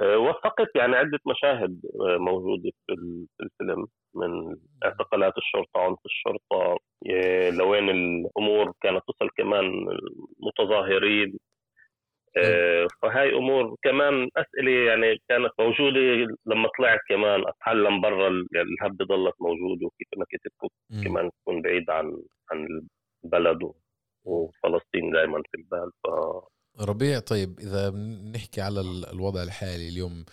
آه، 0.00 0.18
وثقت 0.18 0.76
يعني 0.76 0.96
عدة 0.96 1.18
مشاهد 1.26 1.80
موجودة 2.18 2.70
في 2.86 2.92
الفيلم 3.40 3.86
من 4.14 4.56
اعتقالات 4.84 5.32
الشرطة 5.38 5.80
عنف 5.80 5.98
الشرطة 6.06 6.78
لوين 7.58 7.90
الأمور 7.90 8.72
كانت 8.82 9.02
تصل 9.08 9.28
كمان 9.36 9.86
متظاهرين. 10.40 11.28
آه، 11.28 11.57
فهاي 13.02 13.34
أمور 13.34 13.76
كمان 13.82 14.28
أسئلة 14.36 14.70
يعني 14.70 15.22
كانت 15.28 15.52
موجودة 15.58 16.00
لما 16.46 16.68
طلعت 16.78 16.98
كمان 17.08 17.44
أتعلم 17.46 18.00
برا 18.00 18.28
الهبدة 18.28 19.04
ضلت 19.04 19.34
موجودة 19.40 19.86
وكيف 19.86 20.08
انك 20.16 20.26
تفك 20.44 21.04
كمان 21.04 21.30
تكون 21.30 21.62
بعيد 21.62 21.90
عن 21.90 22.22
عن 22.50 22.82
البلد 23.24 23.72
وفلسطين 24.24 25.10
دائما 25.10 25.42
في 25.50 25.56
البال 25.58 25.90
ف 26.04 26.08
ربيع 26.88 27.18
طيب 27.18 27.58
إذا 27.60 27.90
بنحكي 27.90 28.60
على 28.60 28.80
الوضع 29.12 29.42
الحالي 29.42 29.88
اليوم 29.88 30.24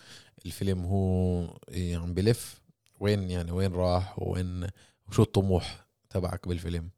الفيلم 0.46 0.84
هو 0.84 1.40
يعني 1.68 2.14
بلف 2.14 2.60
وين 3.00 3.30
يعني 3.30 3.52
وين 3.52 3.74
راح 3.74 4.18
وين 4.18 4.66
وشو 5.08 5.22
الطموح 5.22 5.86
تبعك 6.10 6.48
بالفيلم؟ 6.48 6.90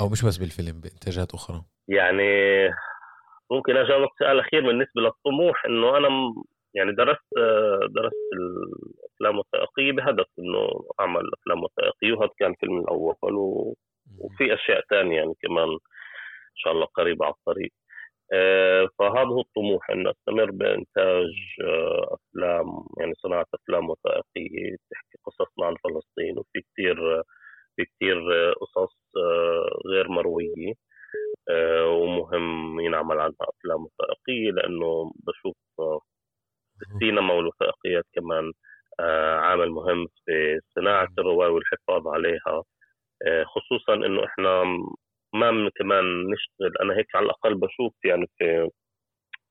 أو 0.00 0.08
مش 0.08 0.24
بس 0.24 0.36
بالفيلم 0.36 0.80
بانتاجات 0.80 1.34
أخرى. 1.34 1.62
يعني 1.88 2.30
ممكن 3.50 3.76
أجاوبك 3.76 4.10
سؤال 4.18 4.38
اخير 4.40 4.66
بالنسبة 4.66 5.00
للطموح 5.02 5.64
إنه 5.66 5.96
أنا 5.96 6.08
يعني 6.74 6.92
درست 6.92 7.20
درست 7.90 8.14
الأفلام 8.32 9.34
الوثائقية 9.34 9.92
بهدف 9.92 10.26
إنه 10.38 10.68
أعمل 11.00 11.30
أفلام 11.40 11.64
وثائقية 11.64 12.12
وهذا 12.12 12.30
كان 12.38 12.54
فيلم 12.60 12.78
الأول 12.80 13.14
وفي 14.18 14.54
أشياء 14.54 14.80
ثانية 14.90 15.16
يعني 15.16 15.34
كمان 15.42 15.68
إن 15.68 15.78
شاء 16.56 16.72
الله 16.72 16.86
قريبة 16.86 17.24
على 17.24 17.34
الطريق. 17.34 17.72
آه، 18.32 18.88
فهذا 18.98 19.28
هو 19.28 19.40
الطموح 19.40 19.90
إنه 19.90 20.10
أستمر 20.10 20.50
بإنتاج 20.50 21.32
آه، 21.64 22.16
أفلام 22.16 22.66
يعني 22.98 23.14
صناعة 23.14 23.46
أفلام 23.54 23.90
وثائقية 23.90 24.76
تحكي 24.90 25.18
قصصنا 25.26 25.66
عن 25.66 25.76
فلسطين 25.84 26.38
وفي 26.38 26.60
كثير 26.72 27.22
في 27.76 27.84
كثير 27.84 28.18
قصص 28.60 28.96
آه، 29.16 29.80
غير 29.86 30.08
مروية. 30.08 30.70
آه، 30.72 30.74
ومهم 31.84 32.80
ينعمل 32.80 33.20
عنها 33.20 33.36
أفلام 33.40 33.84
وثائقية 33.84 34.50
لأنه 34.50 35.12
بشوف 35.26 35.56
آه، 35.80 36.00
السينما 36.82 37.34
والوثائقيات 37.34 38.04
كمان 38.14 38.52
آه، 39.00 39.36
عامل 39.36 39.70
مهم 39.70 40.06
في 40.26 40.60
صناعة 40.74 41.08
الرواية 41.18 41.50
والحفاظ 41.50 42.08
عليها. 42.08 42.62
خصوصا 43.46 43.94
إنه 43.94 44.24
إحنا 44.24 44.64
ما 45.34 45.70
كمان 45.76 46.04
نشتغل 46.30 46.72
أنا 46.82 46.96
هيك 46.98 47.14
على 47.16 47.24
الأقل 47.26 47.54
بشوف 47.54 47.94
يعني 48.04 48.26
في 48.38 48.70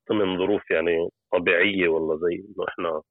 ضمن 0.10 0.38
ظروف 0.38 0.72
يعني 0.72 1.10
طبيعية 1.34 1.88
والله 1.90 2.18
زي 2.18 2.36
إنه 2.36 2.66
إحنا 2.70 3.02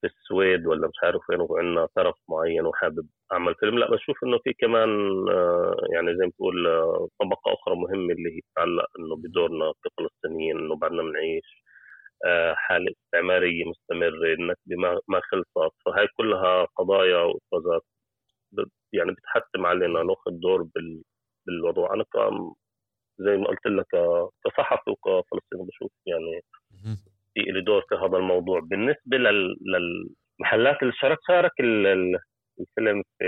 في 0.00 0.06
السويد 0.06 0.66
ولا 0.66 0.88
مش 0.88 0.94
عارف 1.02 1.20
وين 1.30 1.40
وعندنا 1.40 1.86
طرف 1.96 2.14
معين 2.28 2.66
وحابب 2.66 3.08
أعمل 3.32 3.54
فيلم. 3.54 3.78
لا 3.78 3.90
بشوف 3.90 4.24
إنه 4.24 4.38
في 4.44 4.52
كمان 4.52 4.90
آه، 5.30 5.76
يعني 5.94 6.16
زي 6.16 6.24
ما 6.26 6.32
تقول 6.36 6.66
آه، 6.66 7.08
طبقة 7.20 7.52
أخرى 7.54 7.74
مهمة 7.76 8.12
اللي 8.14 8.36
هي 8.36 8.40
تتعلق 8.52 8.86
إنه 8.98 9.16
بدورنا 9.16 9.72
كفلسطينيين 9.84 10.58
إنه 10.58 10.76
بعدنا 10.76 11.02
بنعيش 11.02 11.64
آه، 12.26 12.54
حالة 12.56 12.92
استعمارية 13.06 13.64
مستمرة 13.64 14.34
النكبة 14.34 15.00
ما 15.08 15.20
خلصت. 15.30 15.74
فهي 15.86 16.06
كلها 16.16 16.64
قضايا 16.64 17.18
وإفرازات 17.18 17.82
يعني 18.92 19.12
بتحتم 19.12 19.66
علينا 19.66 20.02
ناخذ 20.02 20.30
دور 20.30 20.68
بالوضع. 21.46 21.94
أنا 21.94 22.04
زي 23.18 23.36
ما 23.36 23.46
قلت 23.46 23.66
لك 23.66 23.86
كصحفي 24.44 24.90
وكفلسطيني 24.90 25.64
بشوف 25.68 25.92
يعني 26.06 26.42
في 27.36 27.42
لي 27.52 27.60
دور 27.60 27.82
في 27.88 27.94
هذا 27.94 28.16
الموضوع. 28.16 28.60
بالنسبة 28.60 29.16
للمحلات 29.16 30.82
اللي 30.82 30.92
شارك 31.00 31.18
شارك 31.28 31.52
الفيلم 31.60 33.02
في 33.18 33.26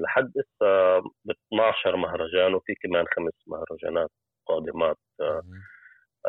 لحد 0.00 0.32
هسه 0.38 0.98
ب 1.24 1.30
12 1.52 1.96
مهرجان 1.96 2.54
وفي 2.54 2.74
كمان 2.82 3.04
خمس 3.16 3.32
مهرجانات 3.46 4.10
قادمات 4.46 4.96
آه، 5.20 5.42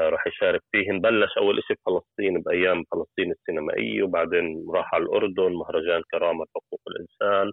راح 0.10 0.28
يشارك 0.28 0.62
فيهن. 0.72 1.00
بلش 1.02 1.38
أول 1.38 1.62
شيء 1.68 1.78
بفلسطين 1.86 2.42
بأيام 2.42 2.84
فلسطين 2.92 3.32
السينمائية 3.32 4.04
وبعدين 4.04 4.66
راح 4.76 4.96
على 4.96 5.04
الأردن 5.04 5.54
مهرجان 5.54 6.02
كرامة 6.12 6.46
حقوق 6.56 6.82
الإنسان 6.88 7.52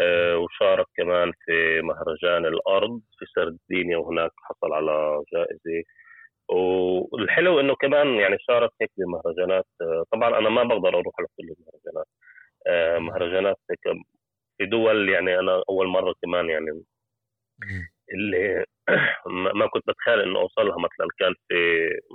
آه، 0.00 0.38
وشارك 0.38 0.86
كمان 0.96 1.32
في 1.44 1.80
مهرجان 1.82 2.46
الأرض 2.46 3.00
في 3.18 3.26
سردينيا 3.34 3.96
وهناك 3.98 4.30
حصل 4.36 4.72
على 4.72 5.22
جائزة 5.34 5.84
والحلو 6.48 7.60
إنه 7.60 7.74
كمان 7.76 8.08
يعني 8.08 8.36
شارك 8.40 8.70
هيك 8.82 8.90
بمهرجانات. 8.98 9.66
آه، 9.82 10.04
طبعا 10.12 10.38
أنا 10.38 10.48
ما 10.50 10.64
بقدر 10.64 10.88
أروح 10.88 11.14
على 11.18 11.28
كل 11.36 11.44
المهرجانات. 11.58 12.06
مهرجانات 13.02 13.56
هيك 13.70 13.80
في 14.58 14.66
دول 14.66 15.08
يعني 15.10 15.38
أنا 15.40 15.62
أول 15.70 15.88
مرة 15.88 16.14
كمان 16.24 16.50
يعني 16.50 16.84
اللي 18.14 18.64
ما 19.60 19.66
كنت 19.68 19.84
بتخيل 19.88 20.20
إنه 20.20 20.40
أوصلها. 20.40 20.76
مثلا 20.78 21.08
كان 21.18 21.34
في 21.48 21.54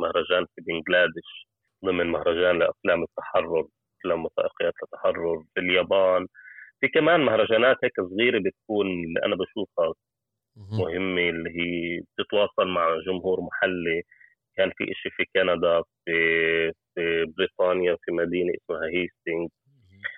مهرجان 0.02 0.46
في 0.56 0.62
بنغلاديش 0.62 1.48
ضمن 1.86 2.08
مهرجان 2.08 2.60
لأفلام 2.60 3.04
التحرر 3.04 3.68
أفلام 4.02 4.26
وثائقيات 4.26 4.74
التحرر. 4.84 5.44
في 5.56 5.60
اليابان 5.62 6.28
في 6.82 6.88
كمان 6.90 7.22
مهرجانات 7.22 7.78
هيك 7.84 7.94
صغيرة 8.02 8.40
بتكون 8.40 8.88
اللي 8.88 9.22
أنا 9.26 9.36
بشوفها 9.36 9.94
مهمة 10.58 11.30
اللي 11.30 11.50
هي 11.52 12.02
بتتواصل 12.20 12.68
مع 12.68 12.98
جمهور 13.08 13.42
محلي. 13.42 14.04
كان 14.58 14.72
في 14.78 14.84
إشي 14.84 15.10
في 15.10 15.24
كندا 15.36 15.84
في 16.06 16.72
في 16.96 17.26
بريطانيا 17.38 17.98
في 18.02 18.12
مدينة 18.12 18.54
اسمها 18.54 18.88
هيستينغ 18.88 19.48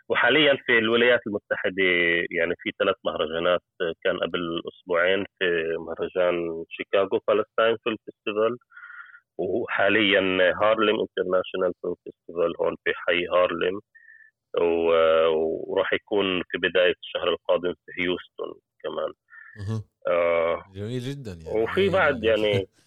وحاليا 0.10 0.58
في 0.66 0.78
الولايات 0.78 1.20
المتحدة 1.28 1.84
يعني 2.32 2.54
في 2.60 2.72
ثلاث 2.80 2.96
مهرجانات 3.06 3.62
كان 4.04 4.18
قبل 4.18 4.62
أسبوعين 4.74 5.26
في 5.40 5.76
مهرجان 5.78 6.64
Chicago 6.70 7.20
Palestine 7.28 7.78
Film 7.84 7.98
Festival 8.06 8.58
وحاليا 9.38 10.22
Harlem 10.62 11.00
International 11.00 11.74
Film 11.82 11.96
Festival 12.04 12.54
هون 12.62 12.76
في 12.84 12.94
حي 12.96 13.28
هارلم 13.28 13.80
وراح 15.68 15.94
يكون 15.94 16.42
في 16.50 16.58
بداية 16.58 16.96
الشهر 17.04 17.30
القادم 17.30 17.74
في 17.74 18.02
هيوستن 18.02 18.60
كمان. 18.84 19.14
آه. 20.08 20.64
جميل 20.76 21.00
جدا 21.00 21.32
يعني. 21.32 21.64
وفي 21.64 21.90
بعد 21.90 22.24
يعني 22.24 22.68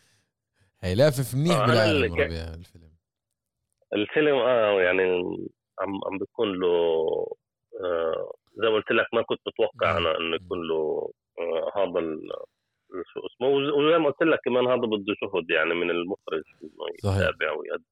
هيلف 0.83 1.35
منيح 1.35 1.57
آه 1.57 1.67
بالعالم 1.67 2.05
الفيلم. 2.55 2.91
الفيلم 3.95 4.35
آه 4.37 4.81
يعني 4.83 5.03
عم 5.81 6.01
عم 6.07 6.19
بيكون 6.19 6.61
له 6.61 6.69
آه 7.85 8.33
زي 8.55 8.69
ما 8.69 8.75
قلت 8.75 8.91
لك 8.91 9.07
ما 9.13 9.23
كنت 9.23 9.41
متوقع 9.47 9.97
أنا 9.99 10.19
إنه 10.19 10.37
يكون 10.37 10.69
له 10.69 11.11
آه 11.39 11.73
هذا 11.77 12.01
شو 13.13 13.21
اسمه. 13.27 13.49
وزي 13.49 13.99
ما 13.99 14.11
قلت 14.11 14.23
لك 14.23 14.39
كمان 14.45 14.67
هذا 14.67 14.77
بده 14.77 15.15
جهد 15.23 15.51
يعني 15.51 15.75
من 15.75 15.91
المخرج 15.91 16.43
إنه 16.63 17.15
يتابع 17.19 17.53
ويقدم 17.53 17.85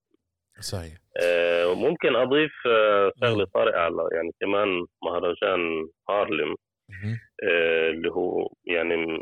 صحيح. 0.61 0.99
آه 1.16 1.74
ممكن 1.74 2.16
أضيف 2.16 2.53
آه 2.66 3.12
شغلة 3.20 3.47
طارئة 3.55 3.78
على 3.78 4.09
يعني 4.12 4.30
كمان 4.41 4.87
مهرجان 5.05 5.89
هارلم 6.09 6.55
آه 7.43 7.91
اللي 7.91 8.11
هو 8.11 8.49
يعني 8.64 9.18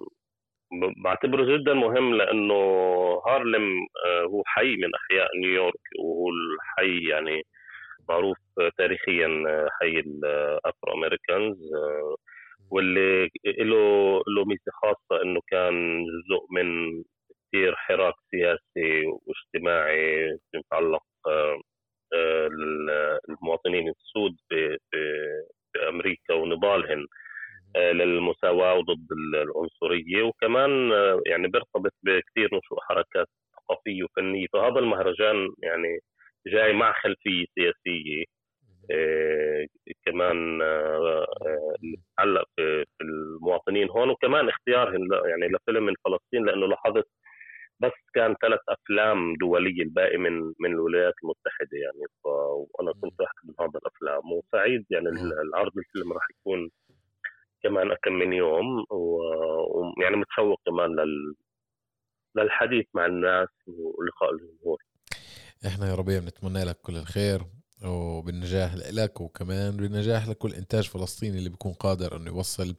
بعتبره 1.05 1.57
جدا 1.57 1.75
مهم 1.75 2.15
لأنه 2.15 2.55
هارلم 3.27 3.87
آه 4.07 4.23
هو 4.23 4.43
حي 4.47 4.77
من 4.77 4.91
أحياء 4.95 5.29
نيويورك 5.39 5.81
وهو 5.99 6.29
الحي 6.31 7.09
يعني 7.09 7.43
معروف 8.09 8.39
تاريخيا 8.79 9.29
حي 9.81 9.99
ال 10.01 10.95
Afro-Americans 10.95 11.59
واللي 12.71 13.29
له 13.47 14.23
له 14.29 14.45
ميزة 14.47 14.73
خاصة 14.83 15.23
إنه 15.23 15.41
كان 15.49 16.05
جزء 16.05 16.47
من 16.51 17.03
كثير 17.49 17.75
حراك 17.77 18.15
سياسي 18.31 19.07
واجتماعي 19.07 20.39
يتعلق 20.55 21.03
المواطنين 23.29 23.89
السود 23.89 24.37
في 24.51 24.79
أمريكا 25.89 26.35
ونضالهم 26.35 27.07
للمساواة 27.77 28.75
وضد 28.75 29.07
العنصرية 29.35 30.23
وكمان 30.23 30.91
يعني 31.27 31.49
بيرتبط 31.49 31.93
بكثير 32.03 32.47
نشوء 32.55 32.79
حركات 32.81 33.27
ثقافية 33.57 34.05
وفنية. 34.05 34.47
فهذا 34.53 34.79
المهرجان 34.79 35.49
يعني 35.63 35.99
جاي 36.47 36.73
مع 36.73 36.93
خلفية 36.93 37.45
سياسية 37.55 38.25
آه 38.91 39.67
كمان 40.07 40.63
آه 40.63 41.27
تتعلق 42.17 42.45
في, 42.57 42.85
في 42.85 43.05
المواطنين 43.05 43.91
هون. 43.91 44.11
وكمان 44.11 44.49
اختيارهم 44.49 45.09
يعني 45.13 45.49
لفيلم 45.53 45.87
من 45.87 45.95
فلسطين 46.05 46.45
لأنه 46.47 46.67
لاحظت 46.67 47.07
بس 47.81 47.93
كان 48.15 48.35
ثلاث 48.43 48.61
أفلام 48.69 49.35
دولية 49.41 49.83
الباقي 49.83 50.17
من 50.19 50.41
من 50.61 50.73
الولايات 50.73 51.15
المتحدة 51.25 51.79
يعني. 51.85 52.07
وأنا 52.25 52.93
كنت 52.93 53.21
واحد 53.21 53.35
من 53.45 53.55
هذا 53.61 53.79
الأفلام. 53.83 54.33
وسعيد 54.33 54.87
يعني 54.91 55.09
العرض 55.49 55.73
الفيلم 55.79 56.13
راح 56.13 56.27
يكون 56.31 56.71
كمان 57.65 57.89
كم 58.05 58.13
من 58.13 58.33
يوم 58.33 58.85
ويعني 58.91 60.17
متشوق 60.17 60.61
كمان 60.67 60.91
لل 60.91 61.35
للحديث 62.37 62.87
مع 62.95 63.07
الناس 63.07 63.49
ولقاء 63.67 64.33
الجمهور. 64.33 64.79
إحنا 65.67 65.91
يا 65.91 65.95
ربيع 65.95 66.19
بنتمنى 66.19 66.65
لك 66.65 66.77
كل 66.83 66.97
الخير 66.97 67.41
وبالنجاح 67.85 68.75
لك 68.75 69.21
وكمان 69.21 69.77
بالنجاح 69.77 70.29
لكل 70.29 70.53
إنتاج 70.55 70.89
فلسطيني 70.89 71.39
اللي 71.39 71.49
بيكون 71.49 71.73
قادر 71.73 72.17
إنه 72.17 72.31
يوصل 72.31 72.77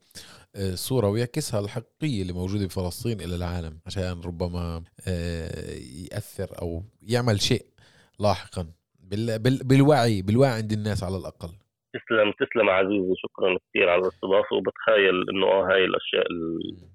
آه، 0.55 0.75
صورة 0.75 1.07
ويعكسها 1.09 1.59
الحقيقية 1.59 2.21
اللي 2.21 2.33
موجودة 2.33 2.65
بفلسطين 2.65 3.21
إلى 3.21 3.35
العالم 3.35 3.79
عشان 3.85 4.21
ربما 4.25 4.83
آه، 5.07 5.75
يأثر 6.11 6.61
أو 6.61 6.83
يعمل 7.01 7.41
شيء 7.41 7.65
لاحقا 8.19 8.67
بالوعي 9.63 10.21
بالوعي 10.21 10.51
عند 10.51 10.71
الناس 10.71 11.03
على 11.03 11.17
الأقل. 11.17 11.49
تسلم 11.95 12.31
تسلم 12.31 12.69
عزيزي 12.69 13.13
شكرا 13.15 13.57
كثير 13.69 13.89
على 13.89 14.01
الاستضافة 14.01 14.55
وبتخيل 14.55 15.29
إنه 15.29 15.47
آه 15.47 15.63
هاي 15.71 15.85
الأشياء 15.85 16.27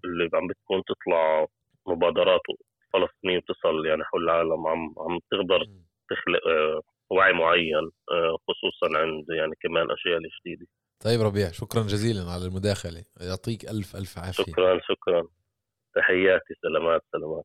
اللي 0.05 0.31
عم 0.35 0.47
بتكون 0.47 0.83
تطلع 0.89 1.47
مبادرات 1.87 2.41
فلسطينية 2.93 3.39
بتصل 3.39 3.87
يعني 3.87 4.05
حول 4.05 4.25
العالم 4.25 4.67
عم 4.67 4.95
عم 4.99 5.19
تقدر 5.31 5.61
تخلق 6.11 6.47
آه، 6.49 6.81
وعي 7.11 7.33
معين 7.33 7.91
آه، 8.13 8.37
خصوصا 8.49 8.99
عند 8.99 9.25
يعني 9.31 9.53
كمان 9.63 9.91
أشياء 9.91 10.19
الجديده 10.19 10.67
طيب 11.05 11.21
ربيع 11.21 11.51
شكرا 11.51 11.83
جزيلا 11.83 12.31
على 12.31 12.45
المداخلة. 12.47 13.05
يعطيك 13.21 13.65
ألف 13.65 13.97
ألف 13.97 14.19
عافية. 14.19 14.53
شكرا 14.53 14.81
شكرا. 14.89 15.23
تحياتي 15.95 16.55
سلامات 16.63 17.03
سلامات. 17.13 17.45